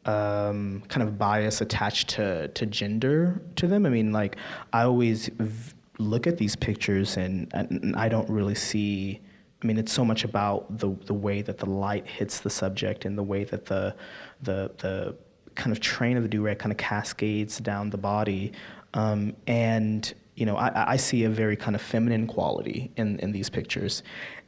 [0.06, 3.86] um, kind of bias attached to to gender to them.
[3.86, 4.36] I mean, like
[4.74, 9.22] I always v- look at these pictures and, and I don't really see.
[9.62, 13.06] I mean, it's so much about the the way that the light hits the subject
[13.06, 13.96] and the way that the
[14.42, 15.16] the the
[15.56, 18.54] kind of train of the do rag kind of cascades down the body,
[18.94, 23.32] um, and you know, I, I see a very kind of feminine quality in in
[23.32, 24.02] these pictures,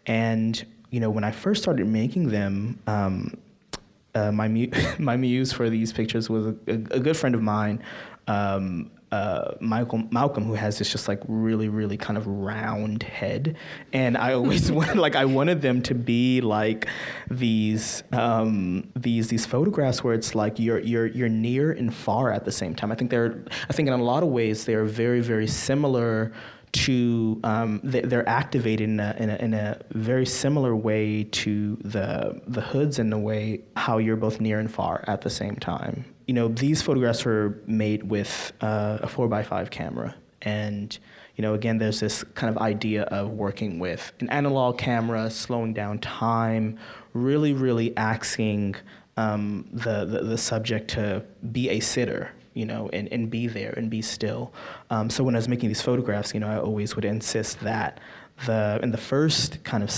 [0.08, 2.80] and you know, when I first started making them.
[2.88, 3.38] Um,
[4.16, 7.42] uh, my mu- my muse for these pictures was a, a, a good friend of
[7.42, 7.82] mine,
[8.28, 13.56] um, uh, Michael Malcolm, who has this just like really really kind of round head,
[13.94, 16.88] and I always wanted like I wanted them to be like
[17.30, 22.44] these um, these these photographs where it's like you're you're you're near and far at
[22.44, 22.92] the same time.
[22.92, 23.38] I think they're
[23.70, 26.32] I think in a lot of ways they are very very similar
[26.74, 32.42] to um, they're activated in a, in a, in, a, very similar way to the
[32.48, 36.04] the hoods in a way how you're both near and far at the same time.
[36.28, 40.98] You know, these photographs were made with uh, a four by five camera, and
[41.36, 45.74] you know, again, there's this kind of idea of working with an analog camera, slowing
[45.74, 46.80] down time,
[47.14, 48.76] really, really asking
[49.16, 53.74] um, the, the the subject to be a sitter you know, and, and be there
[53.78, 54.54] and be still.
[54.90, 58.00] Um, so when I was making these photographs, you know, I always would insist that
[58.46, 59.92] the in the first kind of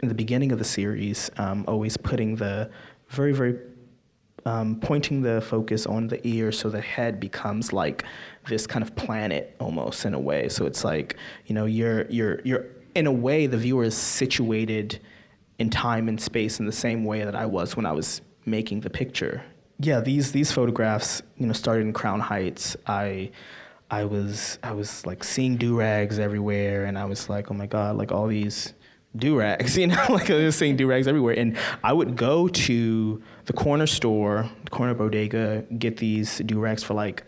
[0.00, 2.70] in the beginning of the series, um, always putting the
[3.08, 3.58] very very
[4.46, 8.04] um, pointing the focus on the ear so the head becomes like
[8.48, 10.48] this kind of planet almost in a way.
[10.48, 15.00] So it's like you know you're you're you're in a way the viewer is situated
[15.58, 18.80] in time and space in the same way that I was when I was making
[18.80, 19.42] the picture
[19.80, 22.76] yeah, these these photographs, you know, started in Crown Heights.
[22.86, 23.30] I
[23.90, 27.66] I was I was like seeing do rags everywhere, and I was like, oh my
[27.66, 28.74] god, like all these
[29.16, 31.38] do rags, you know, like I was seeing do rags everywhere.
[31.38, 36.82] And I would go to the corner store, the corner bodega, get these do rags
[36.82, 37.22] for like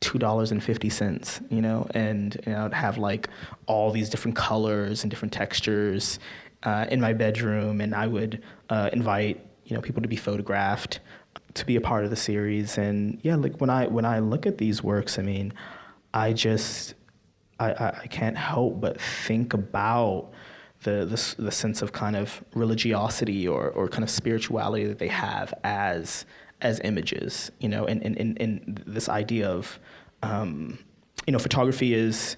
[0.00, 3.28] two dollars and fifty cents, you know, and, and I would have like
[3.66, 6.18] all these different colors and different textures
[6.62, 11.00] uh, in my bedroom, and I would uh, invite you know people to be photographed
[11.54, 12.78] to be a part of the series.
[12.78, 15.52] And yeah, like when I when I look at these works, I mean,
[16.14, 16.94] I just
[17.58, 20.30] I, I, I can't help but think about
[20.82, 25.08] the, the the sense of kind of religiosity or or kind of spirituality that they
[25.08, 26.24] have as
[26.60, 29.78] as images, you know, and and, and, and this idea of
[30.22, 30.78] um,
[31.26, 32.36] you know, photography is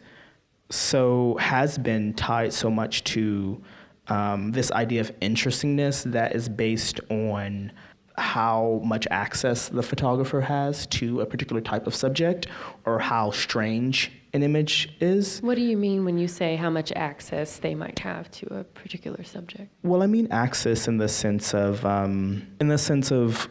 [0.70, 3.62] so has been tied so much to
[4.08, 7.72] um, this idea of interestingness that is based on
[8.18, 12.46] how much access the photographer has to a particular type of subject
[12.84, 15.40] or how strange an image is.
[15.40, 18.64] What do you mean when you say how much access they might have to a
[18.64, 19.70] particular subject?
[19.82, 23.48] Well, I mean access in the sense of um, in the sense of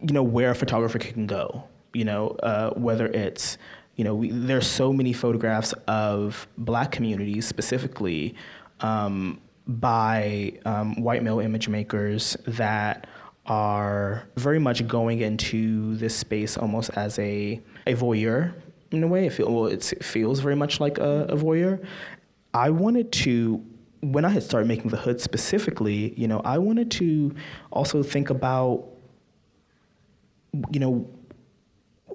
[0.00, 1.64] you know where a photographer can go.
[1.92, 3.58] You know, uh, whether it's
[3.96, 8.34] you know we, there's so many photographs of black communities specifically
[8.80, 13.08] um, by um, white male image makers that
[13.50, 18.54] are very much going into this space almost as a, a voyeur
[18.92, 19.26] in a way.
[19.26, 21.84] It, feel, well, it feels very much like a, a voyeur.
[22.54, 23.60] I wanted to,
[24.02, 27.34] when I had started making the hood specifically, you know, I wanted to
[27.72, 28.86] also think about,
[30.70, 31.10] you know,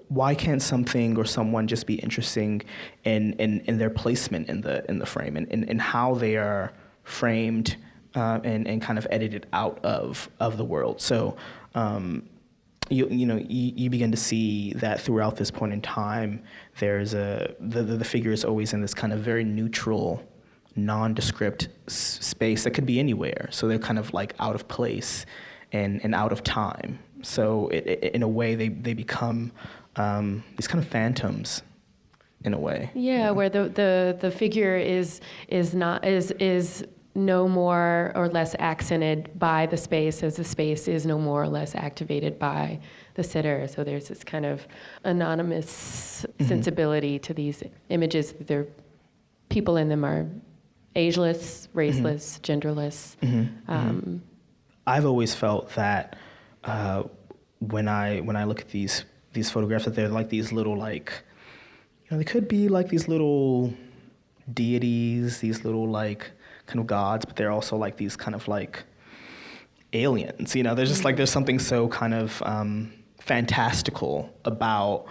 [0.08, 2.62] why can't something or someone just be interesting
[3.04, 6.38] in, in, in their placement in the in the frame and, and, and how they
[6.38, 6.72] are
[7.04, 7.76] framed
[8.16, 11.02] uh, and, and kind of edited out of, of the world.
[11.02, 11.36] So,
[11.74, 12.28] um,
[12.90, 16.44] you, you know, you, you, begin to see that throughout this point in time,
[16.80, 20.24] there's a, the, the, the figure is always in this kind of very neutral,
[20.76, 23.50] nondescript s- space that could be anywhere.
[23.52, 25.26] So they're kind of like out of place
[25.72, 27.00] and, and out of time.
[27.24, 29.52] So it, it, in a way, they, they become
[29.96, 31.64] um, these kind of phantoms
[32.44, 32.92] in a way.
[32.94, 36.86] Yeah, where the, the, the figure is is not is is
[37.16, 41.48] no more or less accented by the space as the space is no more or
[41.48, 42.78] less activated by
[43.14, 43.68] the sitter.
[43.68, 44.68] So there's this kind of
[45.06, 46.48] anonymous mm-hmm.
[46.48, 48.34] sensibility to these images.
[48.34, 48.68] There,
[49.48, 50.28] people in them are
[50.96, 52.70] ageless, raceless, mm-hmm.
[52.70, 53.16] genderless.
[53.18, 53.40] Mm-hmm.
[53.40, 53.72] mm-hmm.
[53.72, 54.24] Um,
[54.88, 56.16] I've always felt that
[56.64, 57.04] uh,
[57.60, 61.12] when I when I look at these these photographs, that they're like these little like,
[62.04, 63.74] you know, they could be like these little
[64.54, 66.30] deities, these little like
[66.66, 68.84] kind of gods, but they're also like these kind of like
[69.94, 70.56] aliens.
[70.56, 75.06] You know, there's just like there's something so kind of um, fantastical about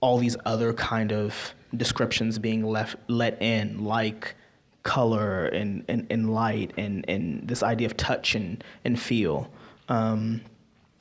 [0.00, 4.34] all these other kind of descriptions being left let in, like
[4.82, 9.50] color and, and, and light and, and this idea of touch and, and feel.
[9.88, 10.40] Um,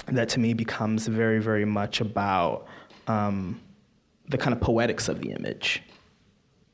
[0.08, 2.68] that to me becomes very, very much about
[3.08, 3.60] um,
[4.30, 5.84] the kind of poetics of the image.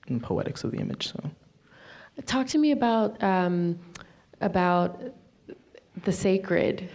[0.07, 1.09] And poetics of the image.
[1.09, 1.31] So.
[2.25, 3.79] Talk to me about um,
[4.41, 5.01] about
[6.03, 6.89] the sacred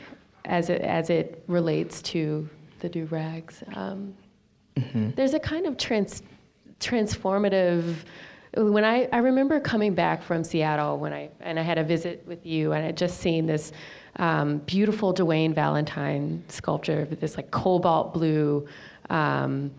[0.45, 2.49] as it as it relates to
[2.81, 3.63] the do rags.
[3.75, 4.15] Um,
[4.77, 5.11] mm-hmm.
[5.17, 6.23] There's a kind of trans
[6.81, 7.97] transformative.
[8.57, 12.25] When I, I remember coming back from Seattle when I and I had a visit
[12.27, 13.73] with you and I had just seen this
[14.17, 18.67] um, beautiful De Wain Valentine sculpture, this like cobalt blue,
[19.11, 19.71] um,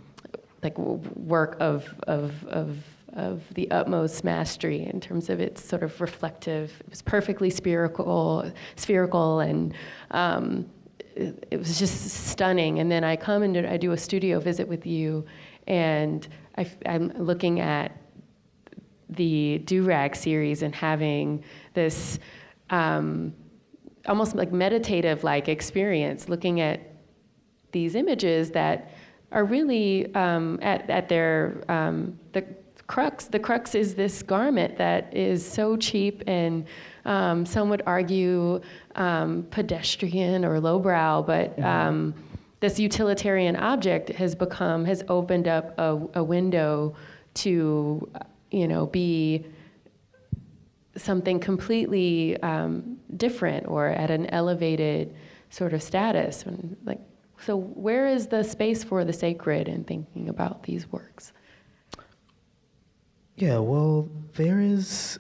[0.61, 2.77] like work of of of
[3.13, 6.71] of the utmost mastery in terms of its sort of reflective.
[6.81, 9.73] It was perfectly spherical, spherical, and
[10.11, 10.69] um,
[11.15, 12.79] it, it, was just stunning.
[12.79, 15.25] And then I come and I do a studio visit with you,
[15.67, 17.95] and I, am looking at
[19.09, 21.43] the do rag series and having
[21.73, 22.19] this
[22.69, 23.33] um,
[24.07, 26.81] almost like meditative like experience, looking at
[27.71, 28.91] these images that
[29.31, 32.43] are really um, at, at their um, the
[32.89, 33.25] crux.
[33.25, 36.65] The crux is this garment that is so cheap and
[37.05, 38.61] um, some would argue
[38.95, 41.63] um, pedestrian or lowbrow, but mm-hmm.
[41.63, 42.13] um,
[42.61, 46.95] this utilitarian object has become has opened up a, a window
[47.35, 48.11] to,
[48.49, 49.45] you know, be
[50.97, 55.15] something completely um, different or at an elevated
[55.51, 56.43] sort of status.
[56.43, 56.99] And like,
[57.45, 61.33] so where is the space for the sacred in thinking about these works?
[63.39, 65.17] Yeah, well, there is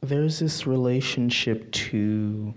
[0.00, 2.54] there's this relationship to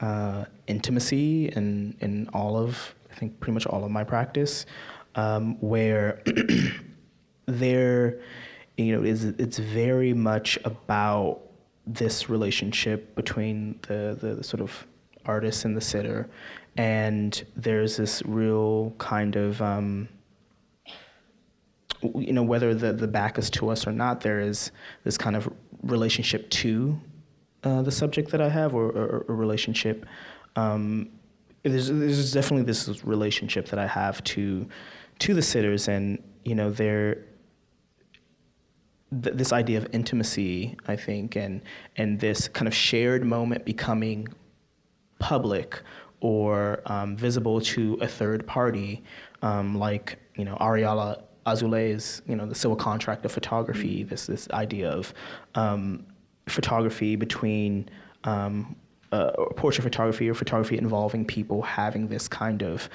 [0.00, 4.64] uh, intimacy in in all of I think pretty much all of my practice,
[5.16, 6.22] um, where
[7.46, 8.20] there,
[8.78, 11.42] you know, is it's very much about
[11.86, 14.86] this relationship between the, the, the sort of
[15.26, 16.26] artist and the sitter,
[16.78, 20.08] and there's this real kind of um,
[22.14, 24.72] you know, whether the, the back is to us or not, there is
[25.04, 25.48] this kind of
[25.82, 26.98] relationship to
[27.64, 30.06] uh, the subject that I have or, a relationship.
[30.56, 31.10] Um,
[31.62, 34.68] there's, there's definitely this relationship that I have to
[35.20, 37.24] to the sitters, and you know, they're
[39.22, 41.60] th- this idea of intimacy, I think, and
[41.96, 44.28] and this kind of shared moment becoming
[45.18, 45.80] public
[46.20, 49.02] or um, visible to a third party,
[49.42, 54.48] um, like you know Ariella Azoulay you know, the civil contract of photography, this, this
[54.50, 55.12] idea of
[55.54, 56.06] um,
[56.48, 57.88] photography between
[58.24, 58.76] um,
[59.12, 62.88] uh, portrait photography or photography involving people having this kind of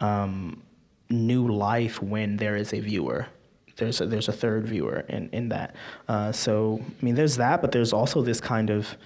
[0.00, 0.62] um,
[1.08, 3.26] new life when there is a viewer.
[3.76, 5.74] There's a, there's a third viewer in in that.
[6.08, 8.96] Uh, so I mean, there's that, but there's also this kind of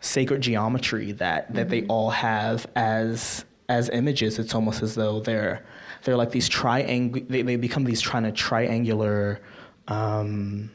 [0.00, 1.70] sacred geometry that that mm-hmm.
[1.70, 4.38] they all have as as images.
[4.38, 5.64] It's almost as though they're
[6.06, 7.20] they're like these triangle.
[7.28, 9.40] They, they become these kind of triangular.
[9.88, 10.70] Um,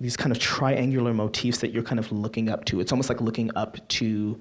[0.00, 2.80] these kind of triangular motifs that you're kind of looking up to.
[2.80, 4.40] It's almost like looking up to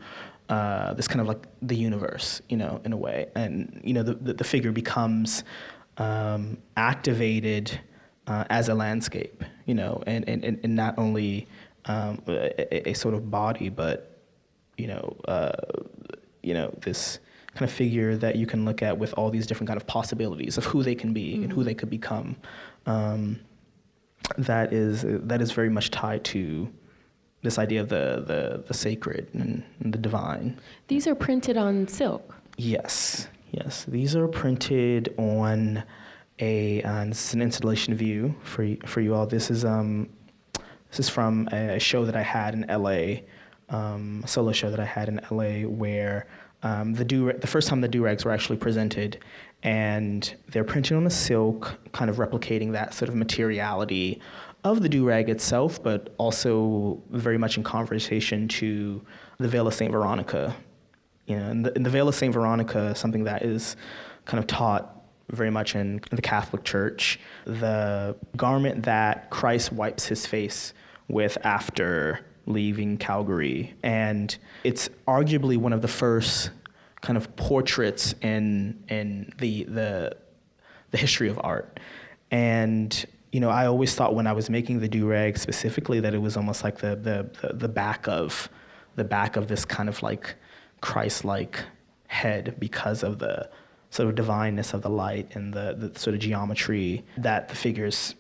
[0.50, 3.28] uh, this kind of like the universe, you know, in a way.
[3.36, 5.44] And you know, the the, the figure becomes
[5.98, 7.80] um, activated
[8.26, 11.48] uh, as a landscape, you know, and and, and not only
[11.86, 14.18] um, a, a, sort of body, but
[14.78, 15.52] you know, uh,
[16.42, 17.20] you know this
[17.54, 20.58] kind of figure that you can look at with all these different kind of possibilities
[20.58, 21.44] of who they can be mm-hmm.
[21.44, 22.36] and who they could become.
[22.86, 23.40] Um,
[24.38, 26.72] that is that is very much tied to
[27.42, 30.60] this idea of the the, the sacred and, and the divine.
[30.88, 32.36] These are printed on silk.
[32.58, 33.86] Yes, yes.
[33.88, 35.84] These are printed on
[36.40, 36.82] a.
[36.84, 39.26] Uh, this is an installation view for for you all.
[39.26, 40.10] This is um,
[40.90, 43.22] this is from a show that I had in LA,
[43.70, 46.28] um, a solo show that I had in LA, where
[46.64, 49.20] um, the do the first time the do rags were actually presented,
[49.64, 54.22] and they're printed on a silk, kind of replicating that sort of materiality
[54.64, 59.02] of the do rag itself, but also very much in conversation to
[59.40, 60.56] the veil of Saint Veronica.
[61.26, 63.76] You know, and the, and the veil of Saint Veronica, something that is
[64.26, 67.20] kind of taught very much in, in the Catholic Church.
[67.46, 70.74] The garment that Christ wipes his face
[71.08, 73.74] with after leaving Calvary.
[73.84, 76.52] And it's arguably one of the first
[77.02, 80.18] kind of portraits in in the the
[80.92, 81.80] the history of art.
[82.30, 86.14] And you know, I always thought when I was making the do rag specifically that
[86.14, 88.50] it was almost like the the the, the back of
[88.96, 90.36] the back of this kind of like
[90.82, 91.64] Christ-like
[92.08, 93.50] head because of the
[93.90, 98.16] sort of divineness of the light and the, the sort of geometry that the figures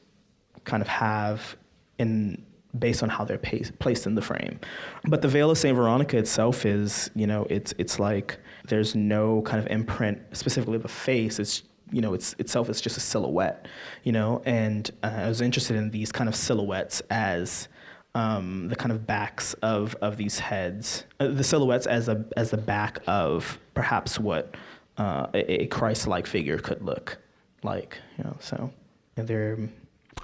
[0.63, 1.57] kind of have
[1.97, 2.41] in
[2.77, 4.59] based on how they're placed in the frame.
[5.05, 9.41] But the veil of Saint Veronica itself is, you know, it's it's like there's no
[9.41, 11.39] kind of imprint specifically of a face.
[11.39, 13.67] It's you know, it's itself is just a silhouette,
[14.03, 14.41] you know.
[14.45, 17.67] And uh, I was interested in these kind of silhouettes as
[18.15, 22.51] um, the kind of backs of of these heads, uh, the silhouettes as a as
[22.51, 24.55] the back of perhaps what
[24.97, 27.17] uh, a, a Christ-like figure could look
[27.63, 28.37] like, you know.
[28.39, 28.71] So,
[29.17, 29.57] and they're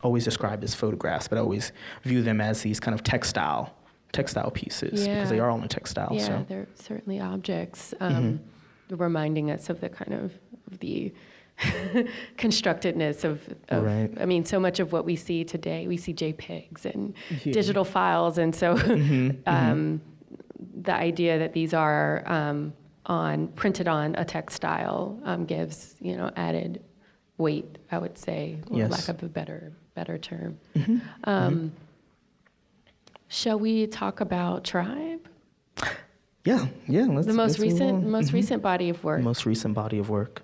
[0.04, 1.72] always described as photographs, but I always
[2.04, 3.74] view them as these kind of textile
[4.12, 5.16] textile pieces yeah.
[5.16, 6.10] because they are on a textile.
[6.12, 6.46] Yeah, so.
[6.48, 8.40] they're certainly objects, um,
[8.90, 8.96] mm-hmm.
[8.96, 10.34] reminding us of the kind of,
[10.80, 11.14] the
[12.38, 14.12] constructedness of, of right.
[14.20, 17.54] I mean, so much of what we see today, we see JPEGs and yeah.
[17.54, 19.30] digital files, and so mm-hmm.
[19.48, 20.82] um, mm-hmm.
[20.82, 22.74] the idea that these are um,
[23.06, 26.84] on printed on a textile um, gives you know added
[27.38, 28.92] weight, I would say, or yes.
[28.92, 30.60] lack of a better better term.
[30.76, 30.98] Mm-hmm.
[31.24, 31.68] Um, mm-hmm.
[33.30, 35.28] Shall we talk about tribe?
[36.46, 37.08] Yeah, yeah.
[37.08, 38.36] the most recent, most mm-hmm.
[38.36, 39.22] recent body of work.
[39.22, 40.44] Most recent body of work.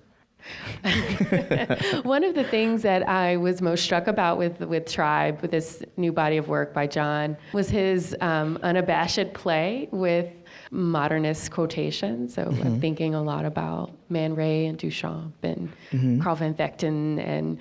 [2.03, 5.81] One of the things that I was most struck about with with Tribe, with this
[5.95, 10.27] new body of work by John, was his um, unabashed play with
[10.71, 12.33] modernist quotations.
[12.33, 12.63] So mm-hmm.
[12.63, 16.21] I'm thinking a lot about Man Ray and Duchamp and mm-hmm.
[16.21, 17.59] Carl Van Vechten and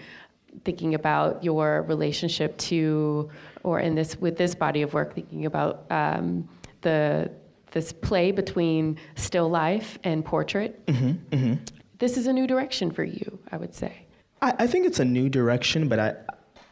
[0.65, 3.31] thinking about your relationship to,
[3.63, 6.49] or in this with this body of work, thinking about um,
[6.83, 7.31] the
[7.73, 10.85] this play between still life and portrait.
[10.87, 11.65] Mm-hmm, mm-hmm.
[11.99, 14.07] This is a new direction for you, I would say.
[14.41, 16.15] I, I think it's a new direction, but I,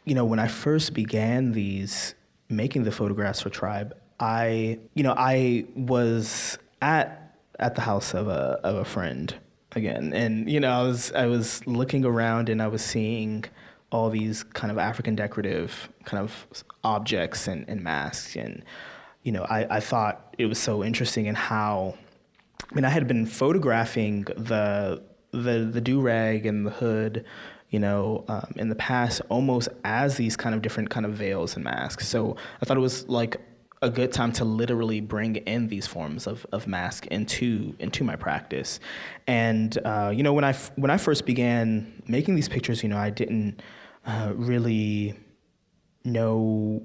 [0.05, 2.14] you know, when I first began these
[2.49, 7.16] making the photographs for Tribe, I, you know, I was at
[7.59, 9.35] at the house of a of a friend
[9.72, 13.45] again, and you know, I was I was looking around and I was seeing
[13.91, 18.36] all these kind of African decorative kind of objects and, and masks.
[18.36, 18.64] And,
[19.22, 21.95] you know, I, I thought it was so interesting in how,
[22.70, 27.24] I mean, I had been photographing the, the, the do-rag and the hood,
[27.70, 31.57] you know, um, in the past almost as these kind of different kind of veils
[31.57, 32.07] and masks.
[32.07, 33.41] So I thought it was like
[33.82, 38.14] a good time to literally bring in these forms of, of mask into into my
[38.14, 38.78] practice.
[39.26, 42.91] And uh, you know, when I f- when I first began making these pictures, you
[42.91, 43.62] know, I didn't
[44.07, 45.15] uh, really
[46.05, 46.83] know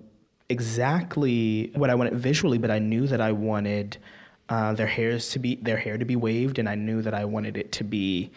[0.49, 3.97] exactly what I wanted visually, but I knew that I wanted
[4.49, 7.26] uh, their hairs to be their hair to be waved, and I knew that I
[7.26, 8.32] wanted it to be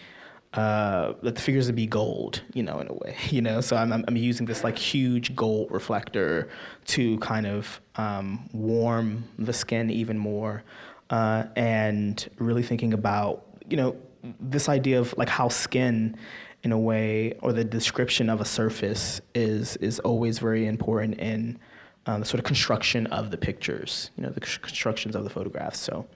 [0.55, 3.61] uh, that the figures to be gold, you know, in a way, you know.
[3.61, 6.49] So I'm, I'm using this like huge gold reflector
[6.87, 10.65] to kind of um, warm the skin even more.
[11.11, 13.97] uh, and really thinking about you know
[14.41, 16.17] this idea of like how skin
[16.63, 21.59] in a way or the description of a surface is is always very important in
[22.07, 25.79] um, the sort of construction of the pictures you know the constructions of the photographs
[25.79, 26.07] so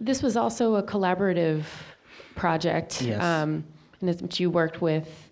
[0.00, 1.64] this was also a collaborative
[2.34, 3.22] project yes.
[3.22, 3.64] um,
[4.00, 5.30] and you worked with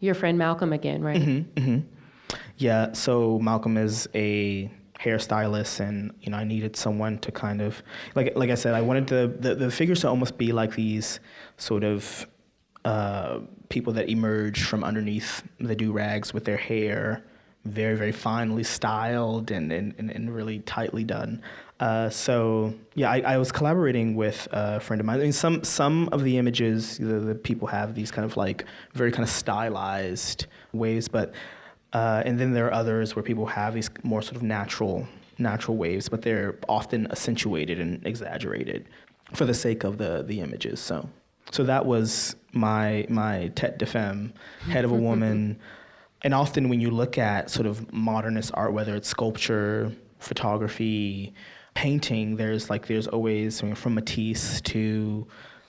[0.00, 2.36] your friend malcolm again right mm-hmm, mm-hmm.
[2.58, 4.70] yeah so malcolm is a
[5.02, 7.82] hairstylist and you know I needed someone to kind of
[8.14, 11.18] like like I said I wanted the the, the figures to almost be like these
[11.56, 12.26] sort of
[12.84, 13.40] uh,
[13.72, 17.22] people that emerge from underneath the do rags with their hair
[17.64, 21.40] very very finely styled and and, and really tightly done
[21.80, 25.64] uh, so yeah I, I was collaborating with a friend of mine I mean some
[25.64, 29.30] some of the images the, the people have these kind of like very kind of
[29.30, 31.32] stylized ways but
[31.92, 35.06] uh, and then there are others where people have these more sort of natural
[35.38, 38.86] natural waves, but they're often accentuated and exaggerated
[39.34, 40.80] for the sake of the the images.
[40.80, 41.08] So
[41.50, 44.32] so that was my my tete de femme,
[44.68, 45.58] head of a woman.
[46.22, 51.34] and often when you look at sort of modernist art, whether it's sculpture, photography,
[51.74, 55.26] painting, there's like there's always I mean, from Matisse to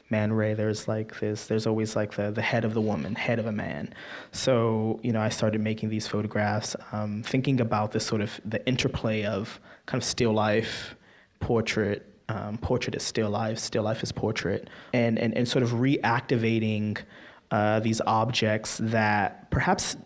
[0.09, 3.39] Man Ray, there's like this, there's always like the, the head of the woman, head
[3.39, 3.93] of a man.
[4.31, 8.65] So, you know, I started making these photographs, um, thinking about this sort of the
[8.67, 10.95] interplay of kind of still life,
[11.39, 15.71] portrait, um, portrait is still life, still life is portrait, and, and, and sort of
[15.71, 16.97] reactivating
[17.51, 19.97] uh, these objects that perhaps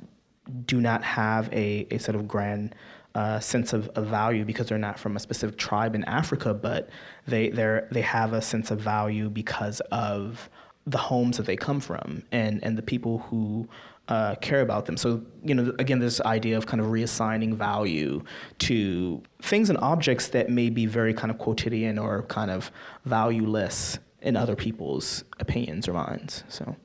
[0.65, 2.75] do not have a, a sort of grand
[3.15, 6.89] uh, sense of, of, value because they're not from a specific tribe in Africa, but
[7.25, 10.49] they they they have a sense of value because of
[10.85, 13.67] the homes that they come from and and the people who
[14.07, 14.97] uh, care about them.
[14.97, 18.23] So you know, again, this idea of kind of reassigning value
[18.59, 22.71] to things and objects that may be very kind of quotidian or kind of
[23.05, 26.43] valueless in other people's opinions or minds.
[26.49, 26.75] So.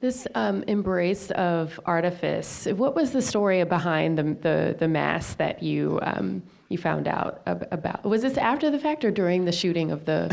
[0.00, 2.66] This um, embrace of artifice.
[2.66, 7.42] What was the story behind the the, the mass that you um, you found out
[7.46, 8.04] about?
[8.04, 10.28] Was this after the fact or during the shooting of the?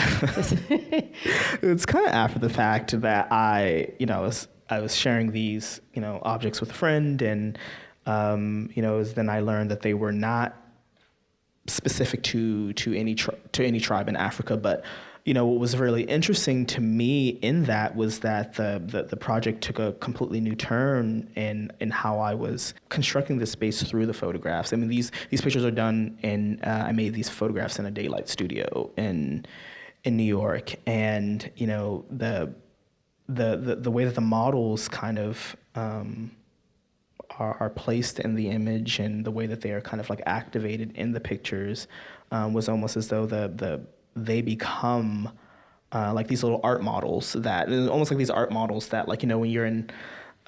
[1.61, 5.81] it's kind of after the fact that I, you know, was I was sharing these,
[5.93, 7.57] you know, objects with a friend, and
[8.05, 10.55] um, you know, then I learned that they were not
[11.67, 14.83] specific to to any tri- to any tribe in Africa, but
[15.25, 19.17] you know, what was really interesting to me in that was that the, the, the
[19.17, 24.07] project took a completely new turn in in how I was constructing the space through
[24.07, 24.73] the photographs.
[24.73, 27.91] I mean, these these pictures are done and Uh, I made these photographs in a
[27.91, 29.45] daylight studio in
[30.03, 32.53] in New York, and you know the
[33.29, 36.31] the the, the way that the models kind of um,
[37.37, 40.21] are, are, placed in the image and the way that they are kind of like
[40.25, 41.87] activated in the pictures
[42.31, 43.81] um, was almost as though the the
[44.15, 45.31] they become
[45.93, 49.29] uh, like these little art models that almost like these art models that like you
[49.29, 49.89] know when you're in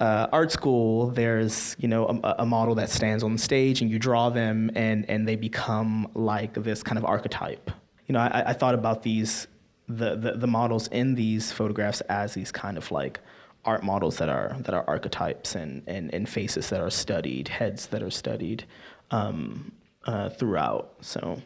[0.00, 3.90] uh, art school there's you know a, a, model that stands on the stage and
[3.90, 7.70] you draw them and and they become like this kind of archetype.
[8.08, 9.46] You know i, I thought about these
[9.88, 13.20] the, the, the models in these photographs as these kind of like
[13.64, 17.86] art models that are that are archetypes and and, and faces that are studied heads
[17.86, 18.64] that are studied
[19.12, 19.70] um,
[20.04, 21.40] uh, throughout so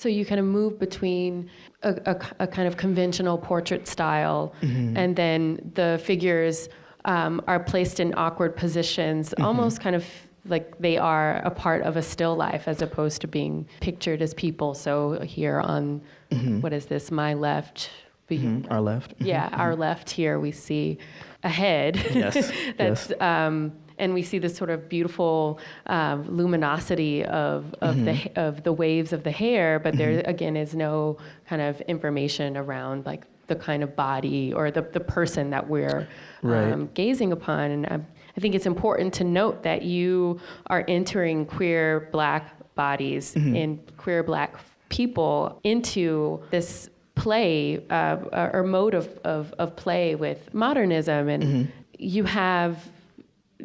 [0.00, 1.50] so you kind of move between
[1.82, 4.96] a, a, a kind of conventional portrait style, mm-hmm.
[4.96, 6.70] and then the figures
[7.04, 9.44] um, are placed in awkward positions, mm-hmm.
[9.44, 10.06] almost kind of
[10.46, 14.34] like they are a part of a still life as opposed to being pictured as
[14.34, 14.74] people.
[14.74, 16.60] So here on mm-hmm.
[16.60, 17.10] what is this?
[17.10, 17.90] My left.
[18.28, 18.72] We, mm-hmm.
[18.72, 19.14] Our left.
[19.18, 19.80] Yeah, our mm-hmm.
[19.80, 20.98] left here we see
[21.42, 21.96] a head.
[22.14, 22.34] Yes.
[22.78, 23.20] that's yes.
[23.20, 28.04] Um, and we see this sort of beautiful um, luminosity of of mm-hmm.
[28.06, 30.30] the of the waves of the hair, but there mm-hmm.
[30.30, 31.18] again is no
[31.48, 36.08] kind of information around like the kind of body or the the person that we're
[36.42, 36.72] right.
[36.72, 37.70] um, gazing upon.
[37.70, 38.00] And I,
[38.36, 43.56] I think it's important to note that you are entering queer black bodies mm-hmm.
[43.56, 44.56] and queer black
[44.88, 48.16] people into this play uh,
[48.52, 51.70] or mode of, of, of play with modernism and mm-hmm.
[51.98, 52.88] you have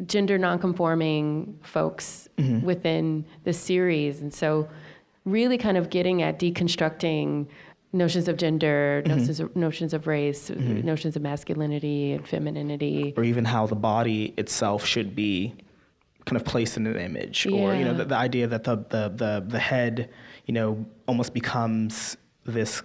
[0.04, 2.64] gender nonconforming folks mm-hmm.
[2.64, 4.20] within the series.
[4.20, 4.68] And so,
[5.24, 7.48] really kind of getting at deconstructing
[7.96, 9.18] notions of gender, mm-hmm.
[9.18, 10.80] notions, of, notions of race, mm-hmm.
[10.86, 13.14] notions of masculinity and femininity.
[13.16, 15.54] Or even how the body itself should be
[16.24, 17.46] kind of placed in an image.
[17.46, 17.52] Yeah.
[17.58, 20.10] Or, you know, the, the idea that the, the, the, the head,
[20.46, 22.82] you know, almost becomes this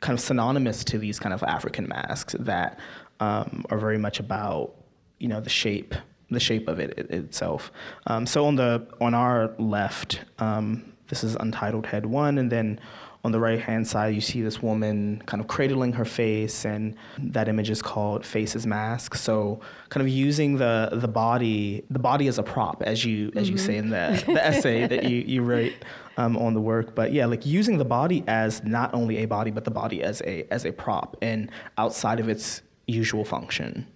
[0.00, 2.78] kind of synonymous to these kind of African masks that
[3.20, 4.74] um, are very much about,
[5.18, 5.94] you know, the shape
[6.30, 7.72] the shape of it, it itself.
[8.06, 12.80] Um, so on the on our left, um, this is Untitled Head One, and then
[13.24, 16.94] on the right hand side, you see this woman kind of cradling her face, and
[17.18, 19.14] that image is called Faces Mask.
[19.14, 23.46] So, kind of using the the body the body as a prop, as you as
[23.46, 23.52] mm-hmm.
[23.52, 25.72] you say in the, the essay that you you write
[26.18, 26.94] um, on the work.
[26.94, 30.20] But yeah, like using the body as not only a body, but the body as
[30.26, 33.86] a as a prop and outside of its usual function.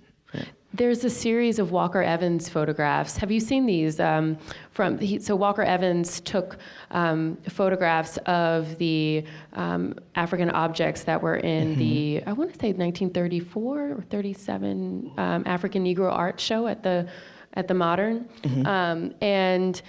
[0.75, 3.17] There's a series of Walker Evans photographs.
[3.17, 3.99] Have you seen these?
[3.99, 4.37] Um,
[4.71, 6.59] from he, so Walker Evans took
[6.91, 11.79] um, photographs of the um, African objects that were in mm-hmm.
[11.79, 17.09] the I want to say 1934 or 37 um, African Negro art show at the
[17.55, 18.67] at the Modern, mm-hmm.
[18.67, 19.81] Um, and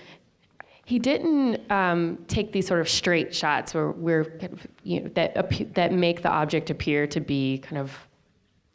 [0.86, 4.40] he didn't um, take these sort of straight shots where we're
[4.84, 7.96] you know, that that make the object appear to be kind of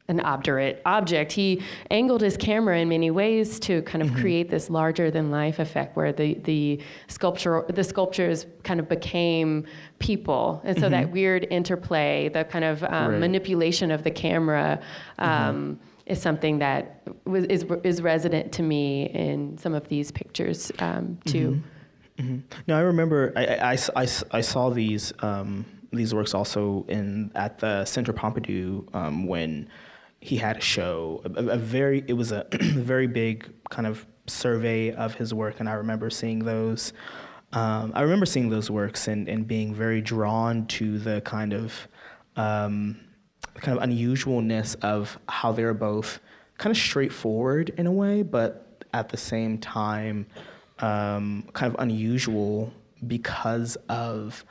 [0.09, 1.33] an obdurate object.
[1.33, 4.21] He angled his camera in many ways to kind of mm-hmm.
[4.21, 9.65] create this larger than life effect where the, the sculpture the sculptures kind of became
[9.99, 10.61] people.
[10.65, 10.93] And so mm-hmm.
[10.93, 13.21] that weird interplay, the kind of um, right.
[13.21, 14.79] manipulation of the camera
[15.19, 15.31] mm-hmm.
[15.31, 16.13] um, mm-hmm.
[16.13, 21.19] is something that was, is, is resident to me in some of these pictures um,
[21.25, 21.63] too.
[22.19, 22.23] Mm-hmm.
[22.23, 22.39] Mm-hmm.
[22.67, 27.59] Now I remember I, I, I, I saw these um, these works also in at
[27.59, 29.69] the Centre Pompidou um, when
[30.25, 34.91] he had a show, a, a very, it was a very big kind of survey
[34.91, 36.95] of his work, and I remember seeing those.
[37.53, 41.75] Um, I remember seeing those works and, and being very drawn to the kind of
[42.37, 42.99] um,
[43.57, 46.21] kind of unusualness of how they're both
[46.57, 50.27] kind of straightforward in a way, but at the same time,
[50.79, 52.73] um, kind of unusual
[53.07, 54.43] because of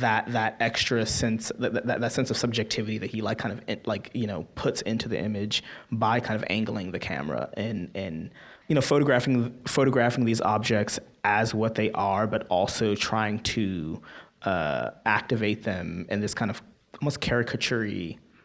[0.00, 3.86] that that extra sense that, that, that sense of subjectivity that he like kind of
[3.86, 8.30] like you know puts into the image by kind of angling the camera and and
[8.68, 14.00] you know photographing photographing these objects as what they are but also trying to
[14.42, 16.62] uh, activate them in this kind of
[17.00, 17.84] almost caricature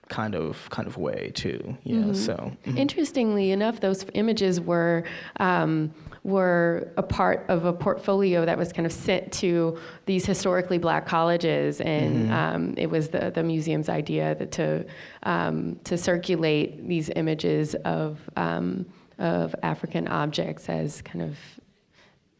[0.09, 1.77] kind of kind of way too.
[1.83, 1.97] Yeah.
[1.97, 2.13] Mm-hmm.
[2.13, 2.77] So mm-hmm.
[2.77, 5.03] interestingly enough, those images were
[5.39, 5.93] um,
[6.23, 11.05] were a part of a portfolio that was kind of sent to these historically black
[11.05, 12.33] colleges, and mm-hmm.
[12.33, 14.85] um, it was the, the museum's idea that to
[15.23, 18.85] um, to circulate these images of um,
[19.19, 21.37] of African objects as kind of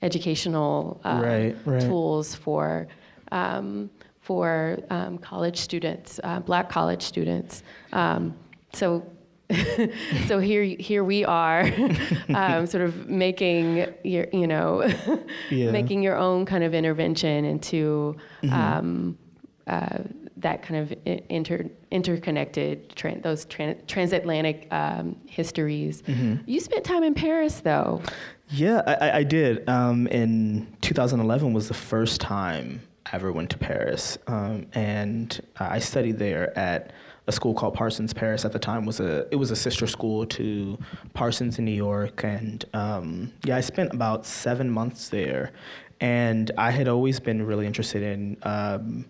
[0.01, 1.81] educational uh, right, right.
[1.81, 2.87] tools for
[3.31, 3.89] um,
[4.29, 7.63] for um, college students, uh, black college students.
[7.93, 8.35] Um,
[8.73, 9.03] so
[10.27, 11.67] so here, here we are,
[12.35, 14.87] um, sort of making your, you know,
[15.49, 15.71] yeah.
[15.71, 18.53] making your own kind of intervention into mm-hmm.
[18.53, 19.17] um,
[19.65, 19.97] uh,
[20.37, 20.95] that kind of
[21.29, 26.03] inter, interconnected, those tran- transatlantic um, histories.
[26.03, 26.43] Mm-hmm.
[26.45, 28.03] You spent time in Paris, though.
[28.49, 29.67] Yeah, I, I did.
[29.67, 35.79] Um, in 2011 was the first time I ever went to Paris, um, and I
[35.79, 36.91] studied there at
[37.25, 40.25] a school called Parsons Paris at the time was a it was a sister school
[40.27, 40.77] to
[41.13, 45.51] Parsons in New York, and um, yeah, I spent about seven months there,
[45.99, 48.37] and I had always been really interested in.
[48.43, 49.05] Um,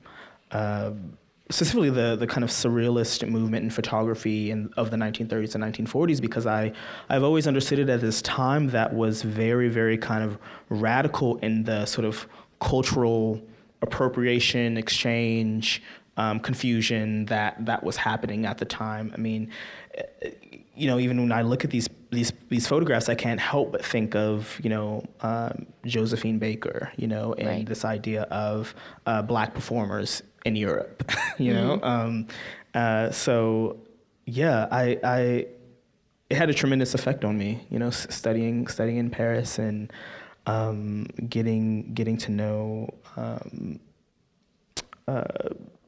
[0.52, 0.92] uh,
[1.52, 6.22] specifically the the kind of surrealist movement in photography in, of the 1930s and 1940s
[6.22, 6.72] because I
[7.10, 10.38] I've always understood it at this time that was very very kind of
[10.70, 12.28] radical in the sort of
[12.60, 13.42] cultural
[13.82, 15.82] appropriation exchange
[16.18, 19.12] um, confusion that that was happening at the time.
[19.14, 19.52] I mean,
[20.76, 23.84] you know, even when I look at these these these photographs, I can't help but
[23.84, 27.66] think of you know um, Josephine Baker, you know, and right.
[27.66, 28.76] this idea of
[29.06, 31.68] uh, black performers in Europe, you mm-hmm.
[31.68, 31.80] know.
[31.84, 32.28] Um,
[32.74, 33.78] uh, so
[34.26, 35.48] yeah, I, I
[36.30, 39.92] it had a tremendous effect on me, you know, studying studying in Paris and
[40.46, 42.90] um, getting getting to know.
[43.18, 43.80] Um,
[45.08, 45.24] uh,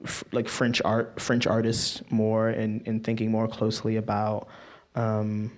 [0.04, 4.48] f- like French art, French artists more, and, and thinking more closely about
[4.96, 5.52] um,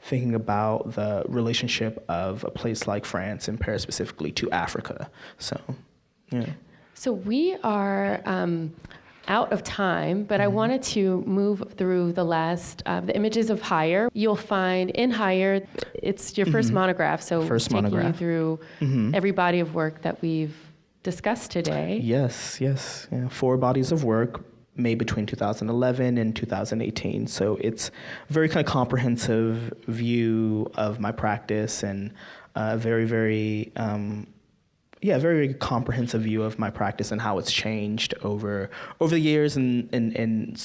[0.00, 5.10] thinking about the relationship of a place like France and Paris specifically to Africa.
[5.38, 5.60] So,
[6.30, 6.46] yeah.
[6.94, 8.22] So we are.
[8.24, 8.74] Um,
[9.28, 10.44] out of time, but mm-hmm.
[10.44, 14.08] I wanted to move through the last uh, the images of Higher.
[14.12, 16.74] You'll find in Higher, it's your 1st mm-hmm.
[16.74, 18.14] monograph, so first taking monograph.
[18.14, 19.14] you through mm-hmm.
[19.14, 20.54] every body of work that we've
[21.06, 22.00] discussed today.
[22.02, 23.06] Yes, yes.
[23.12, 23.28] Yeah.
[23.28, 24.44] Four bodies of work
[24.74, 27.28] made between 2011 and 2018.
[27.28, 27.92] So it's
[28.28, 32.12] very kind of comprehensive view of my practice and
[32.56, 34.26] a very, very, um,
[35.00, 38.68] yeah, very, very comprehensive view of my practice and how it's changed over
[39.00, 40.58] over the years and, and, and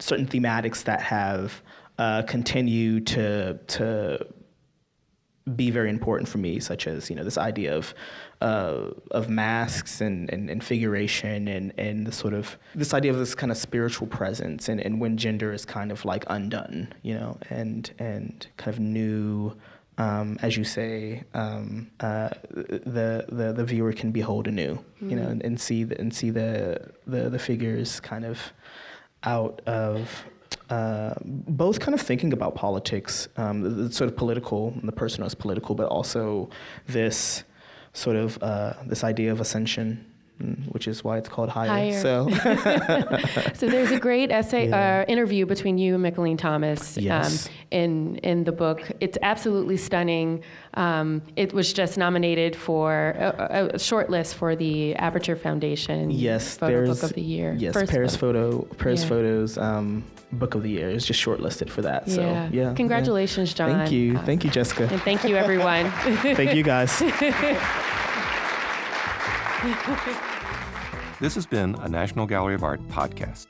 [0.00, 1.62] certain thematics that have
[1.96, 4.26] uh, continued to to
[5.56, 7.94] be very important for me, such as you know this idea of
[8.40, 13.18] uh, of masks and, and, and figuration and and the sort of this idea of
[13.18, 17.14] this kind of spiritual presence and, and when gender is kind of like undone, you
[17.14, 19.54] know, and and kind of new.
[20.00, 25.10] Um, as you say, um, uh, the, the the viewer can behold anew, mm-hmm.
[25.10, 28.38] you know, and, and see the, and see the, the the figures kind of
[29.24, 30.24] out of
[30.70, 35.26] uh, both kind of thinking about politics, um, the, the, sort of political, the personal
[35.26, 36.50] is political, but also
[36.86, 37.44] this
[37.92, 40.04] sort of uh, this idea of ascension
[40.68, 41.68] which is why it's called higher.
[41.68, 42.00] higher.
[42.00, 42.28] So,
[43.54, 45.00] so there's a great essay yeah.
[45.00, 47.46] uh, interview between you and Mickalene Thomas um, yes.
[47.46, 48.82] um, in in the book.
[49.00, 50.44] It's absolutely stunning.
[50.74, 56.10] Um, it was just nominated for a, a, short list for the Aperture Foundation.
[56.10, 57.54] Yes, photo book of the year.
[57.58, 59.08] Yes, First Paris photo, Paris yeah.
[59.08, 59.58] photos.
[59.58, 62.08] Um, book of the year is just shortlisted for that.
[62.08, 63.72] So yeah, yeah congratulations, John.
[63.72, 65.90] Thank you, uh, thank you, Jessica, and thank you, everyone.
[66.22, 67.02] thank you, guys.
[71.20, 73.48] This has been a National Gallery of Art podcast.